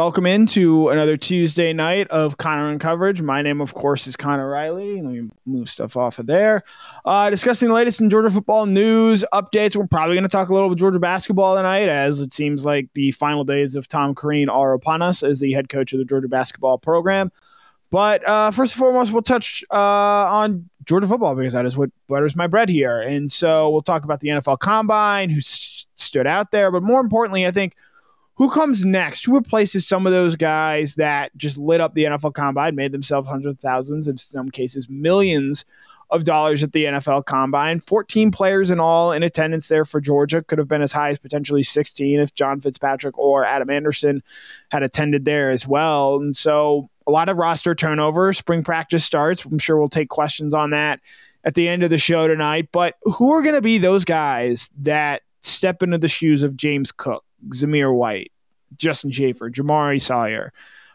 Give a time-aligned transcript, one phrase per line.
[0.00, 3.20] Welcome into another Tuesday night of Connor in Coverage.
[3.20, 5.02] My name, of course, is Connor Riley.
[5.02, 6.64] Let me move stuff off of there.
[7.04, 9.76] Uh, discussing the latest in Georgia football news updates.
[9.76, 12.88] We're probably going to talk a little bit Georgia basketball tonight, as it seems like
[12.94, 16.06] the final days of Tom Crean are upon us as the head coach of the
[16.06, 17.30] Georgia basketball program.
[17.90, 21.90] But uh, first and foremost, we'll touch uh, on Georgia football because that is what
[22.08, 23.02] butters my bread here.
[23.02, 26.70] And so we'll talk about the NFL Combine, who st- stood out there.
[26.70, 27.76] But more importantly, I think
[28.40, 29.26] who comes next?
[29.26, 33.28] Who replaces some of those guys that just lit up the NFL Combine, made themselves
[33.28, 35.66] hundreds of thousands, in some cases millions
[36.08, 37.80] of dollars at the NFL Combine?
[37.80, 40.42] 14 players in all in attendance there for Georgia.
[40.42, 44.22] Could have been as high as potentially 16 if John Fitzpatrick or Adam Anderson
[44.70, 46.16] had attended there as well.
[46.16, 48.32] And so a lot of roster turnover.
[48.32, 49.44] Spring practice starts.
[49.44, 51.00] I'm sure we'll take questions on that
[51.44, 52.70] at the end of the show tonight.
[52.72, 56.90] But who are going to be those guys that step into the shoes of James
[56.90, 57.22] Cook?
[57.48, 58.32] Zamir White,
[58.76, 60.52] Justin Shaffer, Jamaree Salyer,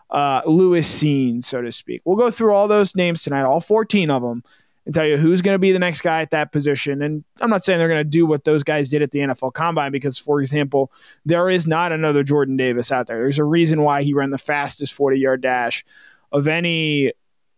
[0.09, 2.01] uh, Lewis Cine, so to speak.
[2.05, 4.43] We'll go through all those names tonight, all 14 of them,
[4.85, 7.01] and tell you who's going to be the next guy at that position.
[7.01, 9.53] And I'm not saying they're going to do what those guys did at the NFL
[9.53, 10.91] Combine because, for example,
[11.25, 13.17] there is not another Jordan Davis out there.
[13.17, 15.83] There's a reason why he ran the fastest 40 yard dash
[16.31, 17.13] of any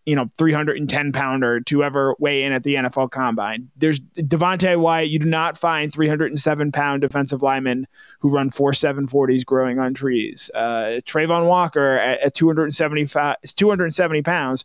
[0.07, 3.69] you know, 310 pounder to ever weigh in at the NFL combine.
[3.75, 5.09] There's Devonte Wyatt.
[5.09, 7.85] You do not find 307 pound defensive linemen
[8.19, 10.49] who run four 740s growing on trees.
[10.55, 14.63] Uh, Travon Walker at, at 275, 270 pounds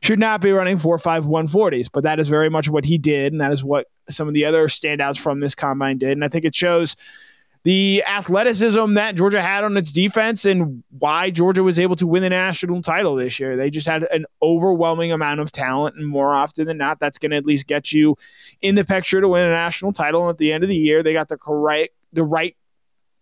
[0.00, 3.32] should not be running four five 140s, but that is very much what he did.
[3.32, 6.12] And that is what some of the other standouts from this combine did.
[6.12, 6.94] And I think it shows
[7.64, 12.22] the athleticism that Georgia had on its defense and why Georgia was able to win
[12.22, 13.56] the national title this year.
[13.56, 17.30] They just had an overwhelming amount of talent, and more often than not, that's going
[17.30, 18.18] to at least get you
[18.60, 20.22] in the picture to win a national title.
[20.22, 22.54] And at the end of the year, they got the correct, the right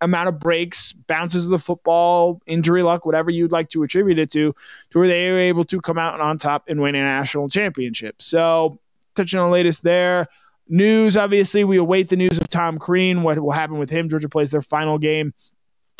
[0.00, 4.30] amount of breaks, bounces of the football, injury luck, whatever you'd like to attribute it
[4.32, 4.52] to,
[4.90, 8.20] to where they were able to come out on top and win a national championship.
[8.20, 8.80] So,
[9.14, 10.26] touching on the latest there.
[10.68, 14.08] News, obviously, we await the news of Tom Crean, what will happen with him.
[14.08, 15.34] Georgia plays their final game,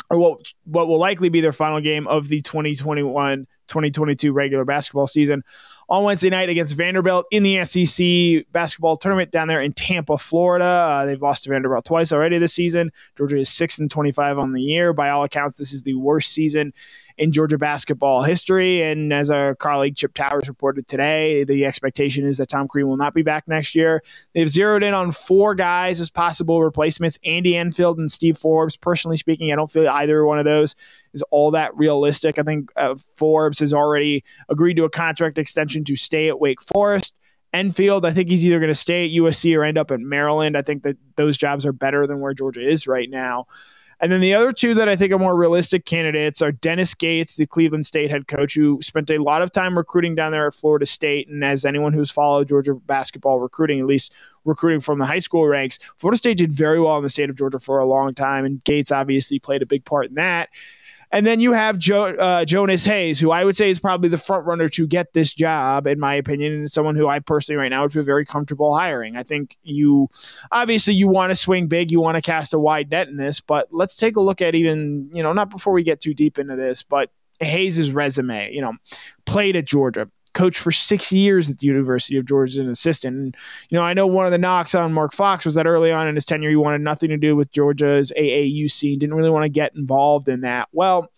[0.09, 5.07] or what, what will likely be their final game of the 2021 2022 regular basketball
[5.07, 5.43] season
[5.89, 10.65] on Wednesday night against Vanderbilt in the SEC basketball tournament down there in Tampa, Florida.
[10.65, 12.91] Uh, they've lost to Vanderbilt twice already this season.
[13.17, 14.93] Georgia is 6 and 25 on the year.
[14.93, 16.73] By all accounts, this is the worst season
[17.17, 18.81] in Georgia basketball history.
[18.81, 22.97] And as our colleague Chip Towers reported today, the expectation is that Tom Crean will
[22.97, 24.03] not be back next year.
[24.33, 28.77] They've zeroed in on four guys as possible replacements Andy Enfield and Steve Forbes.
[28.77, 30.75] Personally speaking, I don't feel either one of those
[31.13, 32.39] is all that realistic.
[32.39, 36.61] I think uh, Forbes has already agreed to a contract extension to stay at Wake
[36.61, 37.13] Forest.
[37.53, 40.57] Enfield, I think he's either going to stay at USC or end up at Maryland.
[40.57, 43.45] I think that those jobs are better than where Georgia is right now.
[43.99, 47.35] And then the other two that I think are more realistic candidates are Dennis Gates,
[47.35, 50.53] the Cleveland State head coach, who spent a lot of time recruiting down there at
[50.53, 51.27] Florida State.
[51.29, 54.13] And as anyone who's followed Georgia basketball recruiting, at least
[54.45, 57.37] recruiting from the high school ranks, Florida State did very well in the state of
[57.37, 58.45] Georgia for a long time.
[58.45, 60.49] And Gates obviously played a big part in that.
[61.13, 64.17] And then you have jo- uh, Jonas Hayes, who I would say is probably the
[64.17, 67.69] front runner to get this job, in my opinion, and someone who I personally right
[67.69, 69.15] now would feel very comfortable hiring.
[69.15, 70.09] I think you
[70.51, 73.41] obviously you want to swing big, you want to cast a wide net in this,
[73.41, 76.39] but let's take a look at even you know not before we get too deep
[76.39, 78.51] into this, but Hayes's resume.
[78.51, 78.73] You know,
[79.27, 83.15] played at Georgia, coached for six years at the University of Georgia as an assistant.
[83.15, 83.37] And,
[83.69, 86.07] you know, I know one of the knocks on Mark Fox was that early on
[86.07, 89.43] in his tenure, he wanted nothing to do with Georgia's AAU scene, didn't really want
[89.43, 90.69] to get involved in that.
[90.71, 91.11] Well,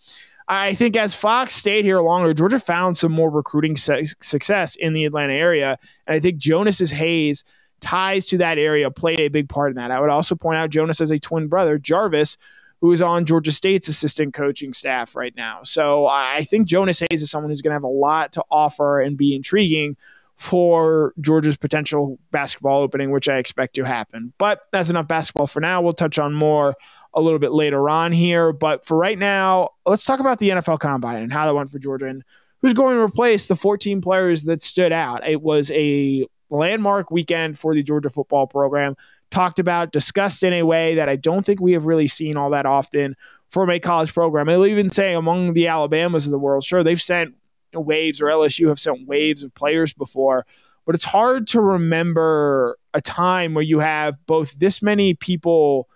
[0.48, 4.92] I think as Fox stayed here longer, Georgia found some more recruiting su- success in
[4.92, 5.78] the Atlanta area.
[6.06, 7.44] And I think Jonas's Hayes
[7.80, 9.90] ties to that area played a big part in that.
[9.90, 12.36] I would also point out Jonas as a twin brother, Jarvis,
[12.80, 15.60] who is on Georgia State's assistant coaching staff right now.
[15.62, 19.00] So I think Jonas Hayes is someone who's going to have a lot to offer
[19.00, 19.96] and be intriguing
[20.36, 24.34] for Georgia's potential basketball opening, which I expect to happen.
[24.38, 25.80] But that's enough basketball for now.
[25.80, 26.74] We'll touch on more
[27.14, 28.52] a little bit later on here.
[28.52, 31.78] But for right now, let's talk about the NFL Combine and how that went for
[31.78, 32.22] Georgia and
[32.60, 35.26] who's going to replace the 14 players that stood out.
[35.26, 38.96] It was a landmark weekend for the Georgia football program
[39.30, 42.50] talked about, discussed in a way that I don't think we have really seen all
[42.50, 43.16] that often
[43.50, 44.48] from a college program.
[44.48, 47.34] I'll even say among the Alabamas of the world, sure, they've sent
[47.72, 50.46] waves or LSU have sent waves of players before,
[50.84, 55.88] but it's hard to remember a time where you have both this many people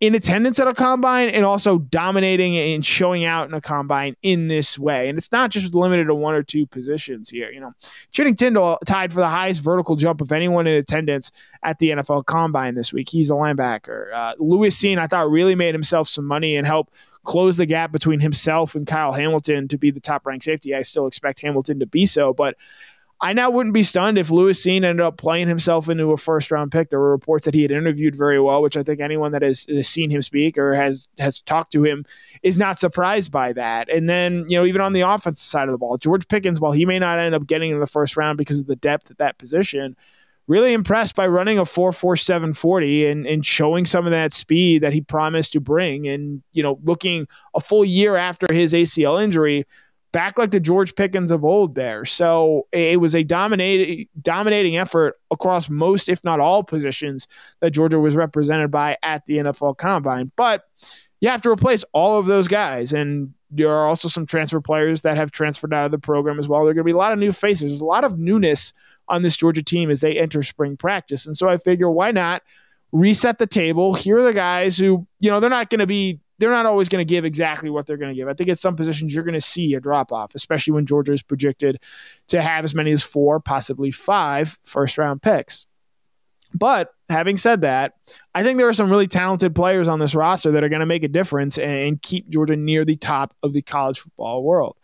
[0.00, 4.46] in attendance at a combine and also dominating and showing out in a combine in
[4.46, 5.08] this way.
[5.08, 7.50] And it's not just limited to one or two positions here.
[7.50, 7.72] You know,
[8.12, 11.32] Channing Tindall tied for the highest vertical jump of anyone in attendance
[11.64, 13.08] at the NFL combine this week.
[13.08, 14.12] He's a linebacker.
[14.14, 16.92] Uh, Lewis Cine, I thought, really made himself some money and helped
[17.24, 20.74] close the gap between himself and Kyle Hamilton to be the top ranked safety.
[20.74, 22.56] I still expect Hamilton to be so, but
[23.20, 26.52] I now wouldn't be stunned if Lewis Cine ended up playing himself into a first
[26.52, 26.90] round pick.
[26.90, 29.66] There were reports that he had interviewed very well, which I think anyone that has,
[29.68, 32.04] has, seen him speak or has has talked to him
[32.44, 33.88] is not surprised by that.
[33.88, 36.70] And then, you know, even on the offensive side of the ball, George Pickens, while
[36.70, 39.18] he may not end up getting in the first round because of the depth at
[39.18, 39.96] that position,
[40.46, 45.00] really impressed by running a 4.4740 and, and showing some of that speed that he
[45.00, 46.06] promised to bring.
[46.06, 49.66] And, you know, looking a full year after his ACL injury,
[50.12, 52.04] back like the George Pickens of old there.
[52.04, 57.26] So it was a dominating dominating effort across most, if not all, positions
[57.60, 60.32] that Georgia was represented by at the NFL Combine.
[60.36, 60.64] But
[61.20, 65.02] you have to replace all of those guys, and there are also some transfer players
[65.02, 66.60] that have transferred out of the program as well.
[66.60, 67.70] There are going to be a lot of new faces.
[67.70, 68.72] There's a lot of newness
[69.08, 72.42] on this Georgia team as they enter spring practice, and so I figure why not
[72.92, 73.94] reset the table?
[73.94, 76.88] Here are the guys who you know they're not going to be they're not always
[76.88, 78.28] going to give exactly what they're going to give.
[78.28, 81.12] I think at some positions you're going to see a drop off, especially when Georgia
[81.12, 81.80] is projected
[82.28, 85.66] to have as many as four, possibly five first round picks.
[86.54, 87.94] But having said that,
[88.34, 90.86] I think there are some really talented players on this roster that are going to
[90.86, 94.76] make a difference and keep Georgia near the top of the college football world.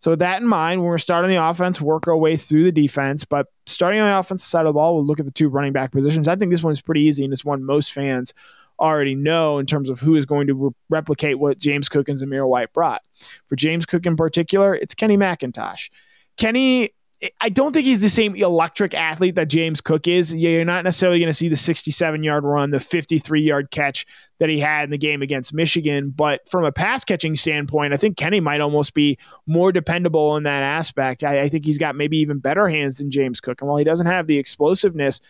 [0.00, 2.72] So with that in mind, when we're starting the offense, work our way through the
[2.72, 3.24] defense.
[3.24, 5.72] But starting on the offensive side of the ball, we'll look at the two running
[5.72, 6.28] back positions.
[6.28, 8.32] I think this one's pretty easy, and it's one most fans
[8.78, 12.18] already know in terms of who is going to re- replicate what James Cook and
[12.18, 13.02] Zamir White brought.
[13.46, 15.90] For James Cook in particular, it's Kenny McIntosh.
[16.36, 16.92] Kenny,
[17.40, 20.32] I don't think he's the same electric athlete that James Cook is.
[20.32, 24.06] You're not necessarily going to see the 67 yard run, the 53 yard catch
[24.38, 26.10] that he had in the game against Michigan.
[26.14, 30.44] But from a pass catching standpoint, I think Kenny might almost be more dependable in
[30.44, 31.24] that aspect.
[31.24, 33.60] I, I think he's got maybe even better hands than James Cook.
[33.60, 35.20] And while he doesn't have the explosiveness,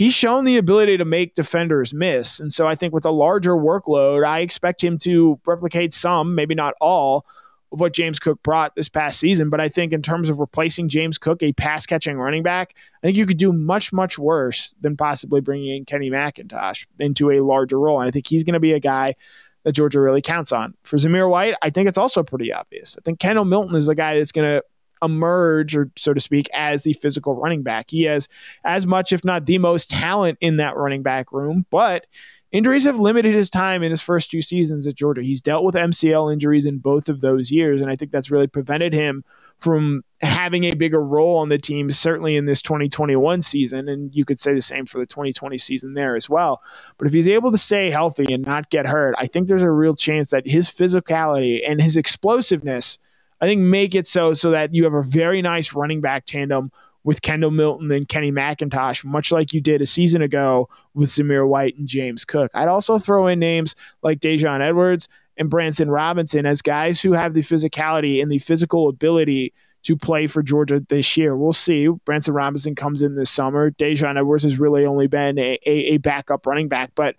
[0.00, 2.40] he's shown the ability to make defenders miss.
[2.40, 6.54] And so I think with a larger workload, I expect him to replicate some, maybe
[6.54, 7.26] not all,
[7.70, 9.50] of what James Cook brought this past season.
[9.50, 13.08] But I think in terms of replacing James Cook, a pass catching running back, I
[13.08, 17.40] think you could do much, much worse than possibly bringing in Kenny McIntosh into a
[17.40, 18.00] larger role.
[18.00, 19.16] And I think he's going to be a guy
[19.64, 20.72] that Georgia really counts on.
[20.82, 22.96] For Zamir White, I think it's also pretty obvious.
[22.98, 24.64] I think Kendall Milton is the guy that's going to
[25.02, 27.90] emerge, or so to speak, as the physical running back.
[27.90, 28.28] He has
[28.64, 32.06] as much, if not the most, talent in that running back room, but
[32.52, 35.22] injuries have limited his time in his first two seasons at Georgia.
[35.22, 38.46] He's dealt with MCL injuries in both of those years, and I think that's really
[38.46, 39.24] prevented him
[39.58, 43.88] from having a bigger role on the team, certainly in this 2021 season.
[43.88, 46.62] And you could say the same for the 2020 season there as well.
[46.96, 49.70] But if he's able to stay healthy and not get hurt, I think there's a
[49.70, 52.98] real chance that his physicality and his explosiveness–
[53.40, 56.70] I think make it so so that you have a very nice running back tandem
[57.02, 61.48] with Kendall Milton and Kenny McIntosh, much like you did a season ago with Zamir
[61.48, 62.50] White and James Cook.
[62.54, 65.08] I'd also throw in names like Daijun Edwards
[65.38, 70.26] and Branson Robinson as guys who have the physicality and the physical ability to play
[70.26, 71.34] for Georgia this year.
[71.34, 71.88] We'll see.
[71.88, 73.70] Branson Robinson comes in this summer.
[73.70, 77.16] Daijun Edwards has really only been a, a, a backup running back, but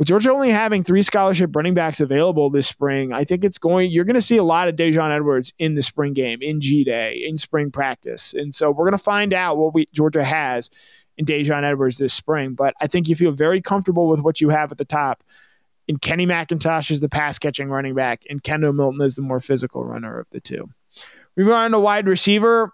[0.00, 3.90] with Georgia only having three scholarship running backs available this spring, I think it's going.
[3.90, 6.84] You're going to see a lot of Daijun Edwards in the spring game, in G
[6.84, 10.70] Day, in spring practice, and so we're going to find out what we, Georgia has
[11.18, 12.54] in Daijun Edwards this spring.
[12.54, 15.22] But I think you feel very comfortable with what you have at the top.
[15.86, 19.38] And Kenny McIntosh is the pass catching running back, and Kendall Milton is the more
[19.38, 20.70] physical runner of the two.
[21.36, 22.72] We move on to wide receiver.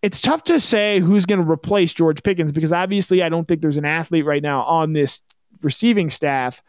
[0.00, 3.62] It's tough to say who's going to replace George Pickens because obviously I don't think
[3.62, 5.22] there's an athlete right now on this
[5.62, 6.62] receiving staff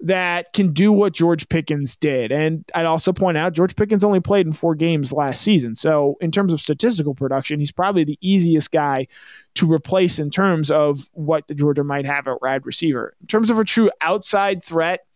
[0.00, 2.30] that can do what George Pickens did.
[2.30, 5.74] And I'd also point out George Pickens only played in four games last season.
[5.74, 9.06] So, in terms of statistical production, he's probably the easiest guy
[9.54, 13.14] to replace in terms of what the Georgia might have at wide receiver.
[13.22, 15.06] In terms of a true outside threat,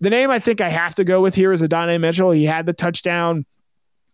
[0.00, 2.32] the name I think I have to go with here is Adonai Mitchell.
[2.32, 3.46] He had the touchdown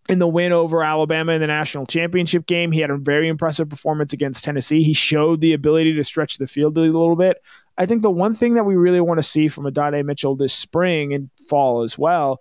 [0.09, 2.73] in the win over Alabama in the national championship game.
[2.73, 4.83] He had a very impressive performance against Tennessee.
[4.83, 7.39] He showed the ability to stretch the field a little bit.
[7.77, 10.55] I think the one thing that we really want to see from Adonai Mitchell this
[10.55, 12.41] spring and fall as well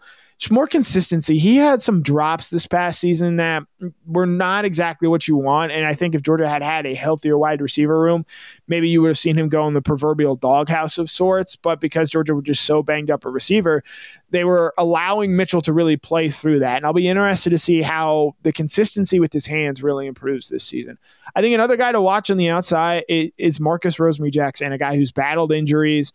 [0.50, 1.38] more consistency.
[1.38, 3.64] He had some drops this past season that
[4.06, 5.72] were not exactly what you want.
[5.72, 8.26] And I think if Georgia had had a healthier wide receiver room,
[8.68, 11.56] maybe you would have seen him go in the proverbial doghouse of sorts.
[11.56, 13.84] But because Georgia was just so banged up a receiver,
[14.32, 16.78] they were allowing Mitchell to really play through that.
[16.78, 20.66] And I'll be interested to see how the consistency with his hands really improves this
[20.66, 20.98] season.
[21.36, 25.12] I think another guy to watch on the outside is Marcus Rosemy-Jacksaint, a guy who's
[25.12, 26.12] battled injuries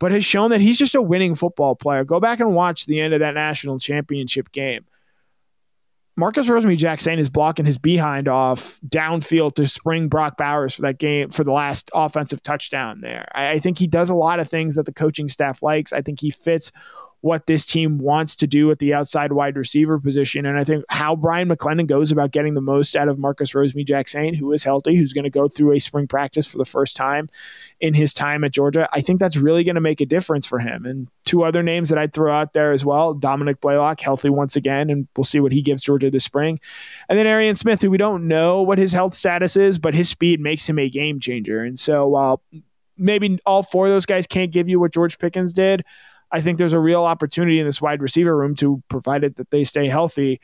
[0.00, 2.02] but has shown that he's just a winning football player.
[2.02, 4.86] Go back and watch the end of that national championship game.
[6.16, 11.30] Marcus Rosemy-Jacksaint is blocking his behind off downfield to spring Brock Bowers for that game
[11.30, 13.28] for the last offensive touchdown there.
[13.32, 15.92] I, I think he does a lot of things that the coaching staff likes.
[15.92, 16.72] I think he fits
[17.22, 20.46] what this team wants to do at the outside wide receiver position.
[20.46, 24.36] And I think how Bryan McClendon goes about getting the most out of Marcus Rosemy-Jacksaint,
[24.36, 27.28] who is healthy, who's going to go through a spring practice for the first time
[27.78, 30.60] in his time at Georgia, I think that's really going to make a difference for
[30.60, 30.86] him.
[30.86, 34.56] And two other names that I'd throw out there as well Dominic Blaylock, healthy once
[34.56, 36.58] again, and we'll see what he gives Georgia this spring.
[37.08, 40.08] And then Arian Smith, who we don't know what his health status is, but his
[40.08, 41.62] speed makes him a game changer.
[41.62, 42.42] And so while
[42.96, 45.84] maybe all four of those guys can't give you what George Pickens did,
[46.32, 49.64] I think there's a real opportunity in this wide receiver room to, provided that they
[49.64, 50.40] stay healthy,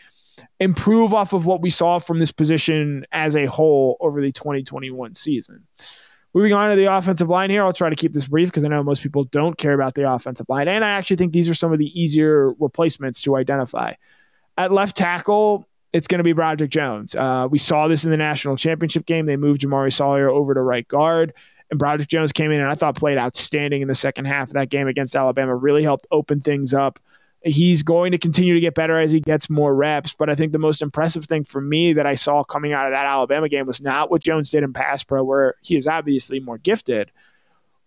[0.60, 5.14] improve off of what we saw from this position as a whole over the 2021
[5.14, 5.66] season.
[6.34, 8.68] Moving on to the offensive line here, I'll try to keep this brief because I
[8.68, 10.68] know most people don't care about the offensive line.
[10.68, 13.94] And I actually think these are some of the easier replacements to identify.
[14.58, 17.14] At left tackle, it's going to be Broderick Jones.
[17.14, 19.24] Uh, we saw this in the national championship game.
[19.24, 21.32] They moved Jamaree Salyer over to right guard.
[21.70, 24.54] And Broderick Jones came in and I thought played outstanding in the second half of
[24.54, 25.54] that game against Alabama.
[25.54, 26.98] Really helped open things up.
[27.42, 30.14] He's going to continue to get better as he gets more reps.
[30.14, 32.92] But I think the most impressive thing for me that I saw coming out of
[32.92, 36.40] that Alabama game was not what Jones did in pass pro, where he is obviously
[36.40, 37.10] more gifted,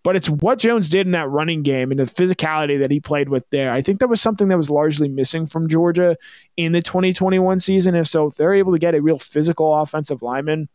[0.03, 3.27] but it's what Jones did in that running game and the physicality that he played
[3.27, 3.71] with there.
[3.71, 6.17] I think that was something that was largely missing from Georgia
[6.55, 7.95] in the 2021 season.
[7.95, 10.69] If so, if they're able to get a real physical offensive lineman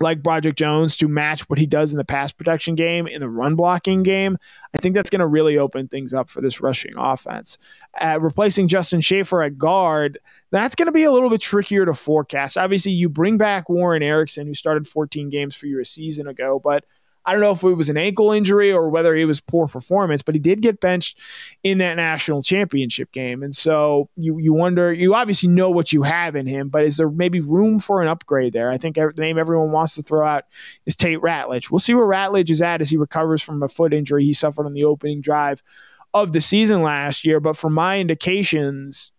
[0.00, 3.28] like Broderick Jones to match what he does in the pass protection game, in the
[3.28, 4.38] run blocking game,
[4.74, 7.58] I think that's going to really open things up for this rushing offense.
[8.00, 10.18] Uh, replacing Justin Shaffer at guard,
[10.50, 12.56] that's going to be a little bit trickier to forecast.
[12.56, 16.60] Obviously, you bring back Warren Ericson, who started 14 games for you a season ago,
[16.62, 16.84] but–
[17.24, 20.22] I don't know if it was an ankle injury or whether it was poor performance,
[20.22, 21.18] but he did get benched
[21.62, 23.42] in that national championship game.
[23.42, 26.96] And so you you wonder, you obviously know what you have in him, but is
[26.96, 28.70] there maybe room for an upgrade there?
[28.70, 30.44] I think the name everyone wants to throw out
[30.86, 31.70] is Tate Ratledge.
[31.70, 34.66] We'll see where Ratledge is at as he recovers from a foot injury he suffered
[34.66, 35.62] on the opening drive
[36.14, 37.40] of the season last year.
[37.40, 39.12] But from my indications,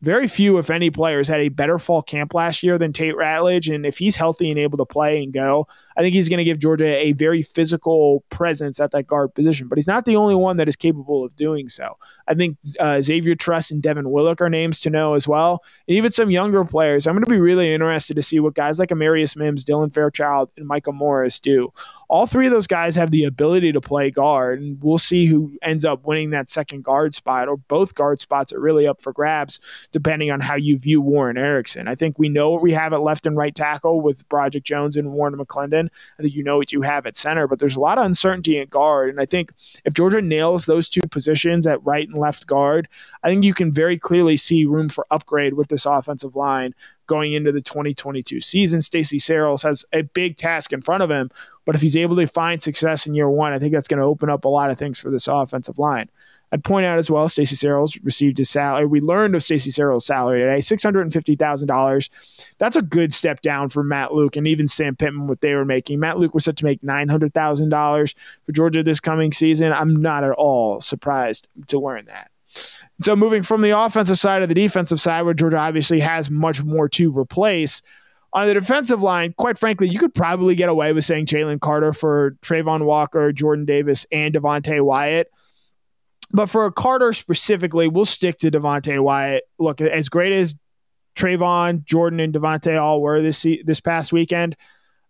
[0.00, 3.74] very few, if any, players had a better fall camp last year than Tate Ratledge.
[3.74, 6.44] And if he's healthy and able to play and go, I think he's going to
[6.44, 9.68] give Georgia a very physical presence at that guard position.
[9.68, 11.96] But he's not the only one that is capable of doing so.
[12.26, 15.62] I think uh, Xavier Truss and Devin Willock are names to know as well.
[15.86, 17.06] And even some younger players.
[17.06, 20.50] I'm going to be really interested to see what guys like Amarius Mims, Dylan Fairchild,
[20.56, 21.72] and Micah Morris do.
[22.08, 25.52] All three of those guys have the ability to play guard, and we'll see who
[25.62, 29.12] ends up winning that second guard spot, or both guard spots are really up for
[29.12, 29.58] grabs,
[29.90, 31.88] depending on how you view Warren Ericson.
[31.88, 34.96] I think we know what we have at left and right tackle with Broderick Jones
[34.96, 35.83] and Warren McClendon.
[36.18, 38.58] I think you know what you have at center, but there's a lot of uncertainty
[38.58, 39.10] at guard.
[39.10, 39.52] And I think
[39.84, 42.88] if Georgia nails those two positions at right and left guard,
[43.22, 46.74] I think you can very clearly see room for upgrade with this offensive line
[47.06, 48.80] going into the 2022 season.
[48.80, 51.30] Stacy Searels has a big task in front of him,
[51.64, 54.06] but if he's able to find success in year one, I think that's going to
[54.06, 56.08] open up a lot of things for this offensive line.
[56.54, 58.86] I'd point out as well, Stacy Searels received his salary.
[58.86, 62.10] We learned of Stacy Searels' salary today, six hundred and fifty thousand dollars.
[62.58, 65.64] That's a good step down for Matt Luke and even Sam Pittman what they were
[65.64, 65.98] making.
[65.98, 68.14] Matt Luke was set to make nine hundred thousand dollars
[68.46, 69.72] for Georgia this coming season.
[69.72, 72.30] I'm not at all surprised to learn that.
[73.00, 76.62] So moving from the offensive side to the defensive side, where Georgia obviously has much
[76.62, 77.82] more to replace.
[78.32, 81.92] On the defensive line, quite frankly, you could probably get away with saying Jalen Carter
[81.92, 85.32] for Travon Walker, Jordan Davis, and Devonte Wyatt.
[86.34, 89.44] But for Carter specifically, we'll stick to Devonte Wyatt.
[89.58, 90.56] Look, as great as
[91.14, 94.56] Travon, Jordan, and Devonte all were this this past weekend,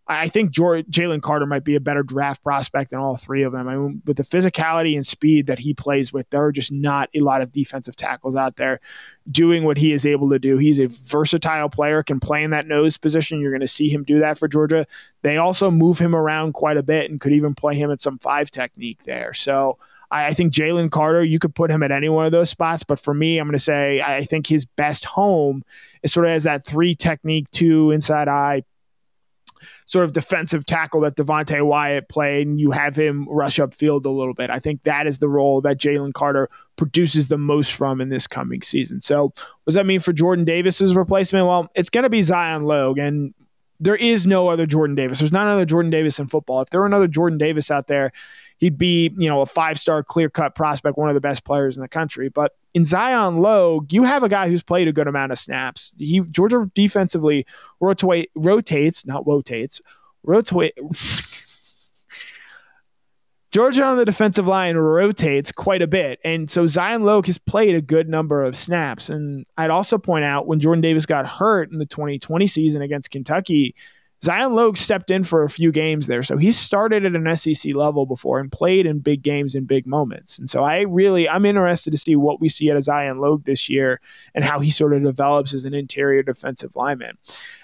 [0.07, 3.67] I think Jalen Carter might be a better draft prospect than all three of them.
[3.69, 7.09] I mean, with the physicality and speed that he plays with, there are just not
[7.15, 8.81] a lot of defensive tackles out there
[9.31, 10.59] doing what he is able to do.
[10.59, 13.41] He's a versatile player, can play in that nose position.
[13.41, 14.87] You're going to see him do that for Georgia.
[15.23, 18.19] They also move him around quite a bit and could even play him at some
[18.19, 19.33] five technique there.
[19.33, 19.79] So
[20.11, 22.85] I, I think Jalen Carter, you could put him at any one of those spots.
[22.85, 25.65] But for me, I'm going to say I think his best home
[26.03, 28.63] is sort of as that three technique, two inside eye
[29.87, 34.07] sort of defensive tackle that Devonte Wyatt played, and you have him rush up field
[34.07, 34.51] a little bit.
[34.51, 38.27] I think that is the role that Jalen Carter produces the most from in this
[38.27, 39.01] coming season.
[39.01, 39.35] So, what
[39.67, 41.47] does that mean for Jordan Davis's replacement?
[41.47, 43.35] Well, it's going to be Zion Logue, and
[43.81, 45.19] there is no other Jordan Davis.
[45.19, 46.63] There's not another Jordan Davis in football.
[46.63, 48.13] If there were another Jordan Davis out there,
[48.65, 51.77] he'd be, you know, a five star clear cut prospect, one of the best players
[51.77, 52.31] in the country.
[52.31, 55.93] But in Zion Logue, you have a guy who's played a good amount of snaps.
[55.99, 57.45] He Georgia defensively
[57.79, 59.83] rotate, rotates, not rotates,
[60.23, 60.73] rotate.
[63.51, 66.19] Georgia on the defensive line rotates quite a bit.
[66.25, 69.11] And so Zion Logue has played a good number of snaps.
[69.11, 73.11] And I'd also point out when Jordan Davis got hurt in the 2020 season against
[73.11, 73.75] Kentucky,
[74.25, 76.23] Zion Logue stepped in for a few games there.
[76.23, 79.87] So he started at an SEC level before and played in big games in big
[79.87, 80.39] moments.
[80.39, 83.45] And so I really, I'm interested to see what we see at a Zion Logue
[83.45, 84.01] this year
[84.35, 87.19] and how he sort of develops as an interior defensive lineman.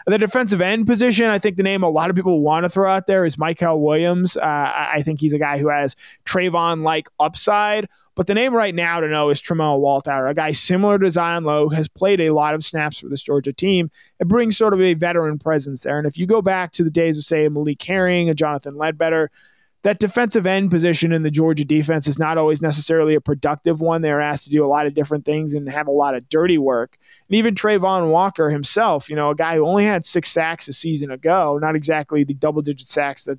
[0.07, 2.91] the defensive end position, I think the name a lot of people want to throw
[2.91, 4.37] out there is Mykel Williams.
[4.37, 7.89] Uh, I think he's a guy who has Trevon like upside.
[8.21, 11.45] But the name right now to know is Tramel Walthour, a guy similar to Zion
[11.45, 14.81] Logue, has played a lot of snaps for this Georgia team It brings sort of
[14.83, 15.97] a veteran presence there.
[15.97, 19.31] And if you go back to the days of, say, Malik Herring, a Jonathan Ledbetter,
[19.85, 24.03] that defensive end position in the Georgia defense is not always necessarily a productive one.
[24.03, 26.59] They're asked to do a lot of different things and have a lot of dirty
[26.59, 26.99] work.
[27.27, 30.75] And even Travon Walker himself, you know, a guy who only had six sacks a
[30.75, 33.39] season ago, not exactly the double digit sacks that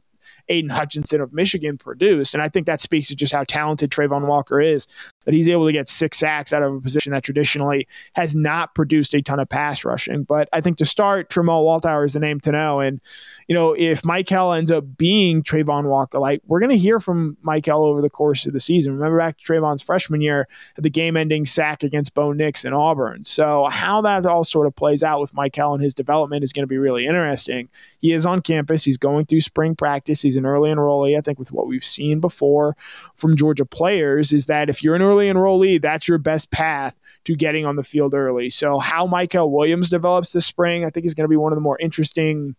[0.52, 2.34] Aidan Hutchinson of Michigan produced.
[2.34, 4.88] And I think that speaks to just how talented Travon Walker is,
[5.26, 8.74] that he's able to get six sacks out of a position that traditionally has not
[8.76, 10.24] produced a ton of pass rushing.
[10.24, 12.80] But I think to start, Tremont Walthour is the name to know.
[12.80, 13.00] And,
[13.48, 17.38] you know, if Mykel ends up being Travon Walker, like we're going to hear from
[17.46, 18.94] Mykel over the course of the season.
[18.94, 23.24] Remember back to Travon's freshman year, the game ending sack against Bo Nix in Auburn.
[23.26, 26.64] So how that all sort of plays out with Mykel and his development is going
[26.64, 27.70] to be really interesting.
[28.00, 28.84] He is on campus.
[28.84, 30.22] He's going through spring practice.
[30.22, 31.18] He's an early enrollee.
[31.18, 32.76] I think with what we've seen before
[33.16, 37.36] from Georgia players is that if you're an early enrollee, that's your best path to
[37.36, 38.50] getting on the field early.
[38.50, 41.58] So how Mykel Williams develops this spring, I think is going to be one of
[41.58, 42.56] the more interesting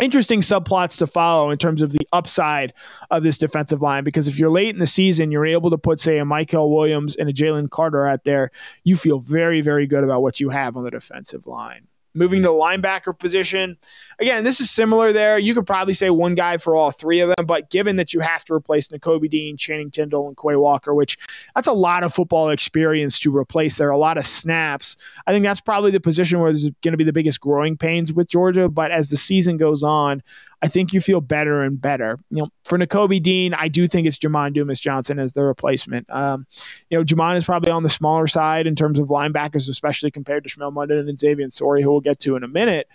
[0.00, 2.72] interesting subplots to follow in terms of the upside
[3.10, 6.00] of this defensive line because if you're late in the season, you're able to put,
[6.00, 8.50] say, a Mykel Williams and a Jalen Carter out there,
[8.84, 11.88] you feel very, very good about what you have on the defensive line.
[12.14, 13.78] Moving to the linebacker position.
[14.18, 15.38] Again, this is similar there.
[15.38, 18.20] You could probably say one guy for all three of them, but given that you
[18.20, 21.16] have to replace Nakobe Dean, Channing Tindall, and Quay Walker, which
[21.54, 24.96] that's a lot of football experience to replace there, a lot of snaps.
[25.26, 28.12] I think that's probably the position where there's going to be the biggest growing pains
[28.12, 28.68] with Georgia.
[28.68, 30.22] But as the season goes on,
[30.62, 32.18] I think you feel better and better.
[32.30, 36.08] You know, for Nakobe Dean, I do think it's Jamon Dumas Johnson as the replacement.
[36.08, 36.46] Um,
[36.88, 40.44] you know, Jamon is probably on the smaller side in terms of linebackers, especially compared
[40.44, 42.88] to Smael Mondon and Xavian Sorey, who we'll get to in a minute.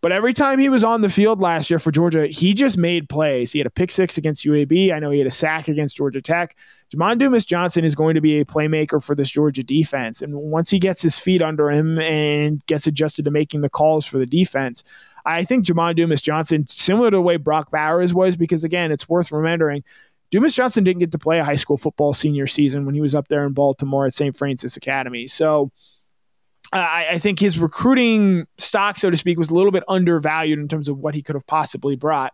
[0.00, 3.08] But every time he was on the field last year for Georgia, he just made
[3.08, 3.52] plays.
[3.52, 4.92] He had a pick six against UAB.
[4.92, 6.56] I know he had a sack against Georgia Tech.
[6.92, 10.22] Jamon Dumas Johnson is going to be a playmaker for this Georgia defense.
[10.22, 14.06] And once he gets his feet under him and gets adjusted to making the calls
[14.06, 14.82] for the defense,
[15.24, 19.08] I think Jamon Dumas Johnson, similar to the way Brock Bowers was, because again, it's
[19.08, 19.84] worth remembering.
[20.30, 23.14] Dumas Johnson didn't get to play a high school football senior season when he was
[23.14, 24.36] up there in Baltimore at St.
[24.36, 25.26] Francis Academy.
[25.26, 25.72] So
[26.72, 30.68] I, I, think his recruiting stock, so to speak, was a little bit undervalued in
[30.68, 32.32] terms of what he could have possibly brought.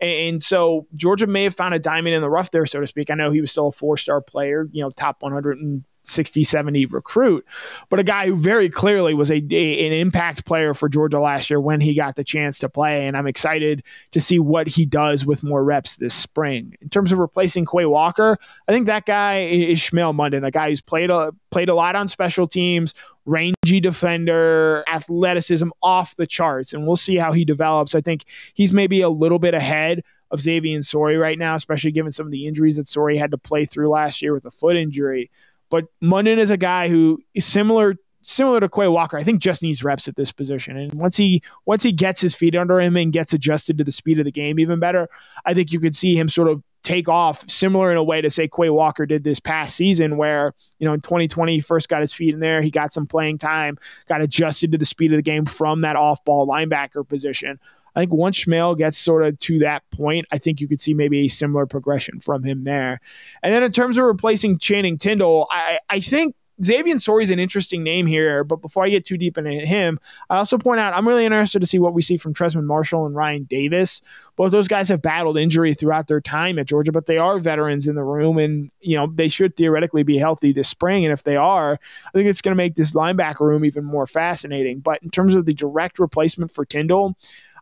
[0.00, 3.10] And so Georgia may have found a diamond in the rough there, so to speak.
[3.10, 6.42] I know he was still a four star player, you know, top 100 and 60,
[6.44, 7.44] 70 recruit,
[7.88, 11.50] but a guy who very clearly was a, a, an impact player for Georgia last
[11.50, 13.06] year when he got the chance to play.
[13.06, 16.74] And I'm excited to see what he does with more reps this spring.
[16.80, 18.38] In terms of replacing Quay Walker,
[18.68, 21.96] I think that guy is Smael Mondon, a guy who's played a, played a lot
[21.96, 26.72] on special teams, rangy defender, athleticism off the charts.
[26.72, 27.94] And we'll see how he develops.
[27.94, 32.12] I think he's maybe a little bit ahead of Xavian Sorey right now, especially given
[32.12, 34.76] some of the injuries that Sorey had to play through last year with a foot
[34.76, 35.30] injury.
[35.70, 39.16] But Mondon is a guy who is similar similar to Quay Walker.
[39.16, 40.76] I think just needs reps at this position.
[40.76, 43.92] And once he once he gets his feet under him and gets adjusted to the
[43.92, 45.08] speed of the game even better,
[45.44, 48.30] I think you could see him sort of take off similar in a way to
[48.30, 52.00] say Quay Walker did this past season where, you know, in 2020 he first got
[52.00, 53.76] his feet in there, he got some playing time,
[54.08, 57.58] got adjusted to the speed of the game from that off-ball linebacker position.
[57.96, 60.94] I think once Smael gets sort of to that point, I think you could see
[60.94, 63.00] maybe a similar progression from him there.
[63.42, 67.38] And then in terms of replacing Channing Tindall, I, I think Xavian Sorey is an
[67.38, 70.94] interesting name here, but before I get too deep into him, I also point out
[70.94, 74.00] I'm really interested to see what we see from Trezmen Marshall and Rian Davis.
[74.36, 77.86] Both those guys have battled injury throughout their time at Georgia, but they are veterans
[77.86, 81.04] in the room, and you know they should theoretically be healthy this spring.
[81.04, 84.06] And if they are, I think it's going to make this linebacker room even more
[84.06, 84.80] fascinating.
[84.80, 87.16] But in terms of the direct replacement for Tindall,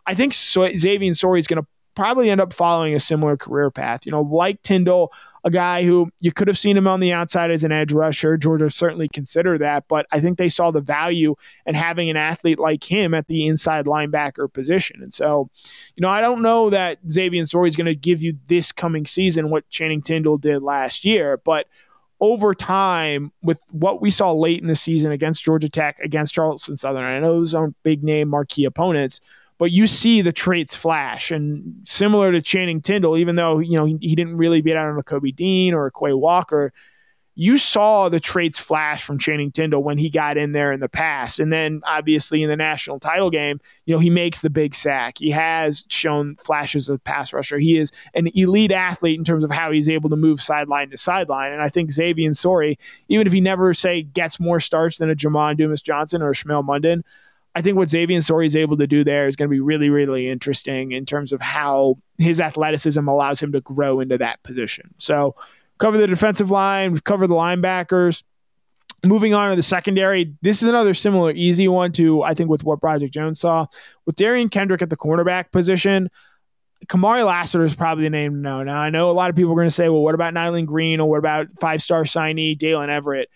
[0.07, 3.71] I think so- Xavian Sorey is going to probably end up following a similar career
[3.71, 4.05] path.
[4.05, 5.13] You know, like Tindall,
[5.45, 8.37] a guy who you could have seen him on the outside as an edge rusher.
[8.37, 11.37] Georgia certainly consider that, but I think they saw the value
[11.67, 15.03] in having an athlete like him at the inside linebacker position.
[15.03, 15.51] And so,
[15.95, 19.07] you know, I don't know that Xavian Sorey is going to give you this coming
[19.07, 21.67] season what Channing Tindall did last year, but
[22.21, 26.77] over time, with what we saw late in the season against Georgia Tech, against Charleston
[26.77, 29.21] Southern, I know those aren't big name marquee opponents,
[29.65, 31.31] but you see the traits flash.
[31.31, 34.99] And similar to Channing Tindall, even though you know he, didn't really beat out on
[34.99, 36.71] a Kobe Dean or a Quay Walker,
[37.35, 40.89] you saw the traits flash from Channing Tindall when he got in there in the
[40.91, 41.41] past.
[41.41, 45.17] And then obviously in the national title game, you know, he makes the big sack.
[45.17, 47.59] He has shown flashes of pass rusher.
[47.59, 50.99] He is an elite athlete in terms of how he's able to move sideline to
[50.99, 51.55] sideline.
[51.55, 55.15] And I think Xavian Sorey, even if he never say gets more starts than a
[55.15, 57.03] Jamon Dumas Johnson or a Smael Mondon,
[57.55, 59.89] I think what Xavian Sorey is able to do there is going to be really,
[59.89, 64.93] really interesting in terms of how his athleticism allows him to grow into that position.
[64.99, 65.37] So
[65.79, 68.25] cover the defensive line, we've covered the linebackers.
[69.05, 72.65] Moving on to the secondary, this is another similar easy one to I think with
[72.65, 73.67] what Project Jones saw
[74.07, 76.11] with Derion Kendrick at the cornerback position.
[76.87, 78.63] Kamari Lassiter is probably the name to know.
[78.63, 80.69] Now I know a lot of people are going to say, well, what about Nyland
[80.69, 83.27] Green or what about five star signee Daylen Everette?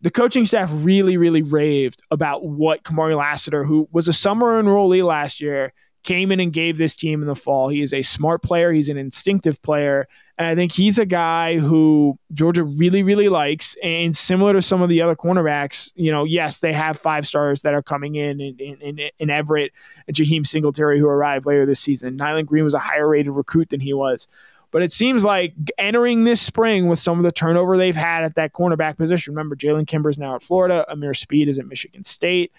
[0.00, 5.04] The coaching staff really, really raved about what Kamari Lassiter, who was a summer enrollee
[5.04, 5.72] last year,
[6.04, 7.68] came in and gave this team in the fall.
[7.68, 8.72] He is a smart player.
[8.72, 10.06] He's an instinctive player.
[10.38, 13.76] And I think he's a guy who Georgia really, really likes.
[13.82, 17.62] And similar to some of the other cornerbacks, you know, yes, they have five stars
[17.62, 19.70] that are coming in in, in, in Everette
[20.06, 22.16] and Jaheim Singletary, who arrived later this season.
[22.16, 24.28] Nyland Green was a higher rated recruit than he was.
[24.70, 28.34] But it seems like entering this spring with some of the turnover they've had at
[28.34, 29.34] that cornerback position.
[29.34, 30.84] Remember, Jalen Kimber is now at Florida.
[30.90, 32.52] Ameer Speed is at Michigan State.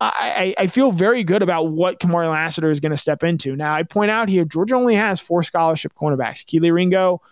[0.00, 3.56] I, I feel very good about what Kamari Lassiter is going to step into.
[3.56, 7.22] Now, I point out here, Georgia only has four scholarship cornerbacks Kelee Ringo,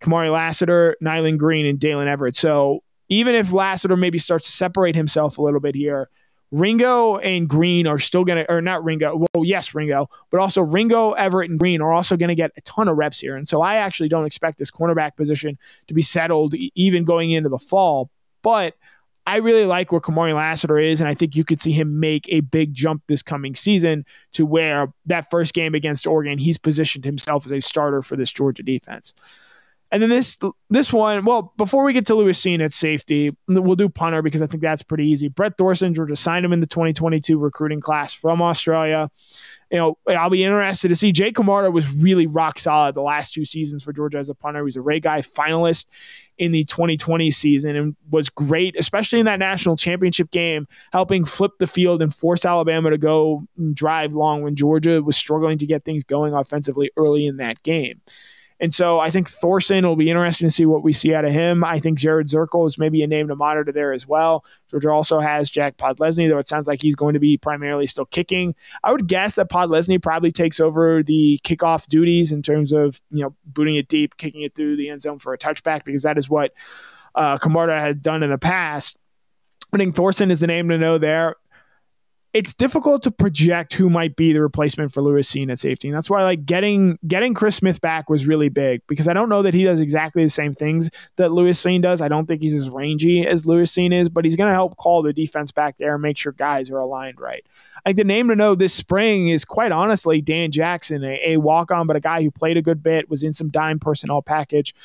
[0.00, 2.36] Kamari Lassiter, Nyland Green, and Daylen Everette.
[2.36, 6.08] So even if Lassiter maybe starts to separate himself a little bit here,
[6.50, 10.62] Ringo and Green are still going to, or not Ringo, well, yes, Ringo, but also
[10.62, 13.36] Ringo, Everette, and Green are also going to get a ton of reps here.
[13.36, 15.58] And so I actually don't expect this cornerback position
[15.88, 18.10] to be settled even going into the fall.
[18.42, 18.74] But
[19.26, 22.26] I really like where Kamari Lassiter is, and I think you could see him make
[22.30, 27.04] a big jump this coming season to where that first game against Oregon, he's positioned
[27.04, 29.12] himself as a starter for this Georgia defense.
[29.90, 33.76] And then this this one, well, before we get to Lewis Cine at safety, we'll
[33.76, 35.28] do punter because I think that's pretty easy.
[35.28, 39.10] Brett Thorson, Georgia signed him in the 2022 recruiting class from Australia
[39.70, 41.12] you know, I'll be interested to see.
[41.12, 44.60] Jake Camarda was really rock solid the last two seasons for Georgia as a punter.
[44.60, 45.86] He was a Ray Guy finalist
[46.38, 51.52] in the 2020 season and was great, especially in that national championship game, helping flip
[51.58, 55.84] the field and force Alabama to go drive long when Georgia was struggling to get
[55.84, 58.00] things going offensively early in that game.
[58.60, 61.32] And so I think Thorson will be interesting to see what we see out of
[61.32, 61.62] him.
[61.62, 64.44] I think Jared Zirkel is maybe a name to monitor there as well.
[64.70, 68.06] Georgia also has Jack Podlesny, though it sounds like he's going to be primarily still
[68.06, 68.54] kicking.
[68.82, 73.22] I would guess that Podlesny probably takes over the kickoff duties in terms of, you
[73.22, 76.18] know, booting it deep, kicking it through the end zone for a touchback, because that
[76.18, 76.52] is what
[77.14, 78.98] uh, Camarda had done in the past.
[79.72, 81.36] I think Thorson is the name to know there
[82.38, 85.88] it's difficult to project who might be the replacement for Lewis Cine at safety.
[85.88, 89.28] And that's why like getting getting Chris Smith back was really big because I don't
[89.28, 92.00] know that he does exactly the same things that Lewis Cine does.
[92.00, 94.76] I don't think he's as rangy as Lewis Cine is, but he's going to help
[94.76, 97.44] call the defense back there and make sure guys are aligned right.
[97.84, 101.36] I think the name to know this spring is quite honestly Dan Jackson, a, a
[101.38, 104.22] walk on, but a guy who played a good bit, was in some dime personnel
[104.22, 104.76] package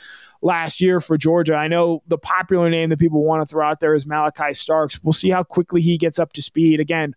[0.43, 1.55] last year for Georgia.
[1.55, 5.01] I know the popular name that people want to throw out there is Malaki Starks.
[5.01, 6.79] We'll see how quickly he gets up to speed.
[6.79, 7.15] Again,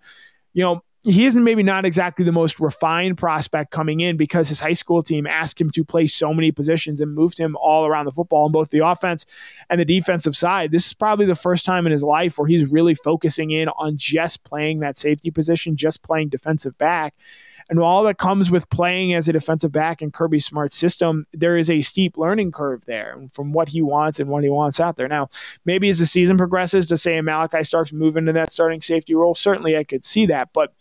[0.55, 4.59] you know, he isn't maybe not exactly the most refined prospect coming in because his
[4.59, 8.07] high school team asked him to play so many positions and moved him all around
[8.07, 9.25] the football on both the offense
[9.71, 10.73] and the defensive side.
[10.73, 13.97] This is probably the first time in his life where he's really focusing in on
[13.97, 17.15] just playing that safety position, just playing defensive back.
[17.69, 21.57] And all that comes with playing as a defensive back in Kirby Smart's system, there
[21.57, 24.97] is a steep learning curve there from what he wants and what he wants out
[24.97, 25.09] there.
[25.09, 25.29] Now,
[25.65, 29.35] maybe as the season progresses, to say Malaki Starks move into that starting safety role,
[29.35, 30.51] certainly I could see that.
[30.53, 30.73] But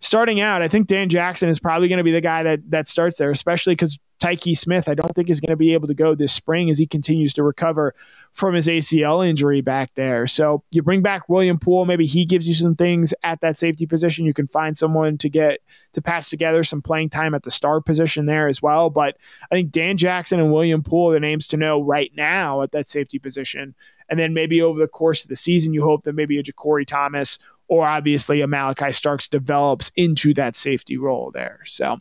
[0.00, 2.88] starting out, I think Dan Jackson is probably going to be the guy that that
[2.88, 5.94] starts there, especially because Tykee Smith, I don't think is going to be able to
[5.94, 7.94] go this spring as he continues to recover
[8.32, 10.26] from his ACL injury back there.
[10.26, 13.86] So you bring back William Poole, maybe he gives you some things at that safety
[13.86, 14.26] position.
[14.26, 15.60] You can find someone to get
[15.94, 18.90] to pass together some playing time at the star position there as well.
[18.90, 19.16] But
[19.50, 22.72] I think Dan Jackson and William Poole are the names to know right now at
[22.72, 23.74] that safety position.
[24.10, 26.86] And then maybe over the course of the season, you hope that maybe a Ja'Cory
[26.86, 27.38] Thomas
[27.70, 31.60] or obviously a Malaki Starks develops into that safety role there.
[31.64, 32.00] So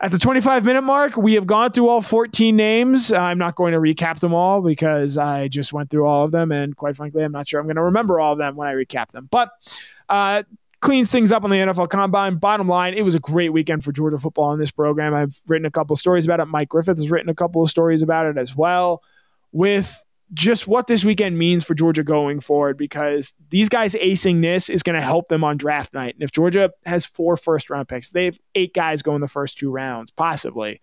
[0.00, 3.12] at the 25 minute mark, we have gone through all 14 names.
[3.12, 6.52] I'm not going to recap them all because I just went through all of them.
[6.52, 8.74] And quite frankly, I'm not sure I'm going to remember all of them when I
[8.74, 9.28] recap them.
[9.28, 9.50] But
[10.08, 10.44] uh,
[10.80, 12.36] cleans things up on the NFL Combine.
[12.36, 15.14] Bottom line, it was a great weekend for Georgia football in this program.
[15.14, 16.46] I've written a couple stories about it.
[16.46, 19.02] Mike Griffith has written a couple of stories about it as well.
[19.50, 24.68] With just what this weekend means for Georgia going forward because these guys acing this
[24.68, 26.14] is going to help them on draft night.
[26.14, 29.58] And if Georgia has four first round picks, they have eight guys going the first
[29.58, 30.80] two rounds, possibly.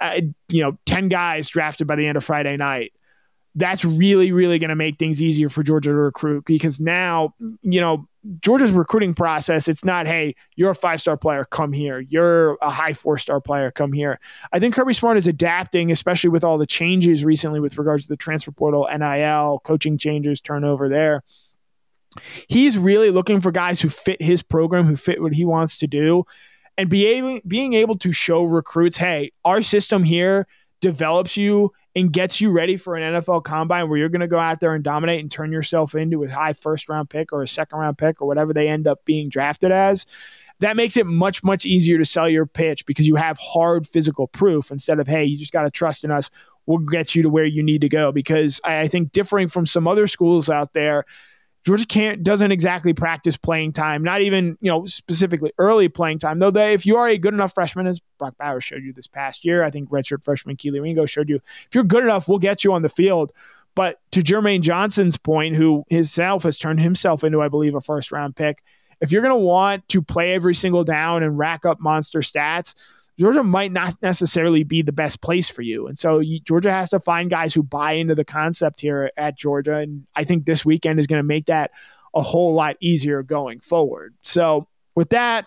[0.00, 2.92] Uh, you know, 10 guys drafted by the end of Friday night.
[3.56, 7.80] That's really, really going to make things easier for Georgia to recruit because now, you
[7.80, 8.06] know,
[8.42, 12.00] Georgia's recruiting process, it's not, hey, you're a five star player, come here.
[12.00, 14.20] You're a high four star player, come here.
[14.52, 18.08] I think Kirby Smart is adapting, especially with all the changes recently with regards to
[18.10, 21.22] the transfer portal, NIL, coaching changes, turnover there.
[22.48, 25.86] He's really looking for guys who fit his program, who fit what he wants to
[25.86, 26.24] do,
[26.76, 30.46] and be able, being able to show recruits, hey, our system here
[30.82, 34.38] develops you and gets you ready for an NFL combine where you're going to go
[34.38, 37.48] out there and dominate and turn yourself into a high first round pick or a
[37.48, 40.04] second round pick or whatever they end up being drafted as,
[40.60, 44.26] that makes it much, much easier to sell your pitch because you have hard physical
[44.28, 46.30] proof instead of, hey, you just got to trust in us.
[46.66, 48.12] We'll get you to where you need to go.
[48.12, 51.06] Because I think differing from some other schools out there,
[51.66, 56.38] Georgia can't doesn't exactly practice playing time, not even you know specifically early playing time.
[56.38, 59.44] Though if you are a good enough freshman, as Brock Bowers showed you this past
[59.44, 62.62] year, I think redshirt freshman Kelee Ringo showed you, if you're good enough, we'll get
[62.62, 63.32] you on the field.
[63.74, 68.12] But to Jermaine Johnson's point, who himself has turned himself into, I believe, a first
[68.12, 68.62] round pick,
[69.00, 72.74] if you're going to want to play every single down and rack up monster stats,
[73.18, 75.86] Georgia might not necessarily be the best place for you.
[75.86, 79.38] And so you, Georgia has to find guys who buy into the concept here at
[79.38, 79.76] Georgia.
[79.76, 81.70] And I think this weekend is going to make that
[82.14, 84.14] a whole lot easier going forward.
[84.22, 85.46] So with that,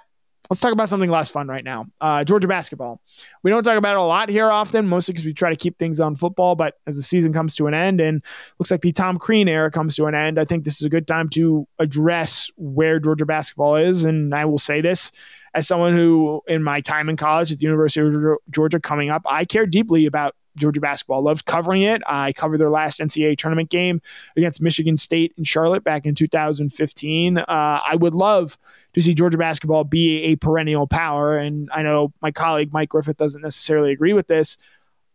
[0.49, 1.85] let's talk about something less fun right now.
[2.01, 2.99] Uh, Georgia basketball.
[3.43, 5.77] We don't talk about it a lot here often, mostly because we try to keep
[5.77, 6.55] things on football.
[6.55, 8.23] But as the season comes to an end and
[8.57, 10.89] looks like the Tom Crean era comes to an end, I think this is a
[10.89, 14.03] good time to address where Georgia basketball is.
[14.03, 15.11] And I will say this
[15.53, 19.21] as someone who, in my time in college at the University of Georgia coming up,
[19.25, 21.21] I care deeply about Georgia basketball.
[21.21, 22.01] Loved covering it.
[22.05, 24.01] I covered their last NCAA tournament game
[24.35, 27.37] against Michigan State in Charlotte back in 2015.
[27.37, 28.57] Uh, I would love
[28.93, 31.37] to see Georgia basketball be a perennial power.
[31.37, 34.57] And I know my colleague Mike Griffith doesn't necessarily agree with this.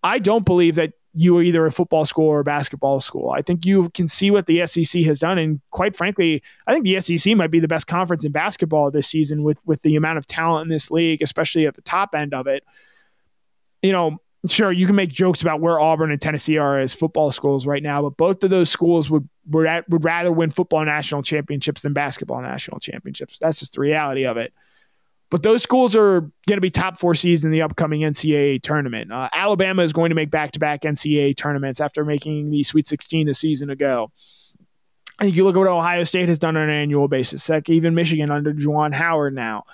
[0.03, 3.31] I don't believe that you are either a football school or a basketball school.
[3.31, 6.85] I think you can see what the SEC has done, and quite frankly, I think
[6.85, 10.19] the SEC might be the best conference in basketball this season with with the amount
[10.19, 12.65] of talent in this league, especially at the top end of it.
[13.81, 17.33] You know, sure you can make jokes about where Auburn and Tennessee are as football
[17.33, 21.23] schools right now, but both of those schools would would, would rather win football national
[21.23, 23.39] championships than basketball national championships.
[23.39, 24.53] That's just the reality of it.
[25.31, 29.11] But those schools are going to be top four seeds in the upcoming NCAA tournament.
[29.13, 32.87] Uh, Alabama is going to make back to back NCAA tournaments after making the Sweet
[32.87, 34.13] 16 a season ago.
[35.19, 37.47] I think you look at what Ohio State has done on an annual basis.
[37.47, 39.65] Heck, even Michigan under Juwan Howard now.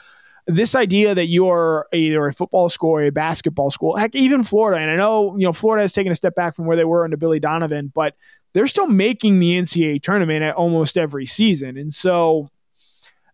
[0.51, 4.43] This idea that you are either a football school or a basketball school, heck, even
[4.43, 6.85] Florida, and I know you know Florida has taken a step back from where they
[6.85, 8.15] were under Billy Donovan, but
[8.53, 11.77] they're still making the NCAA tournament at almost every season.
[11.77, 12.49] And so,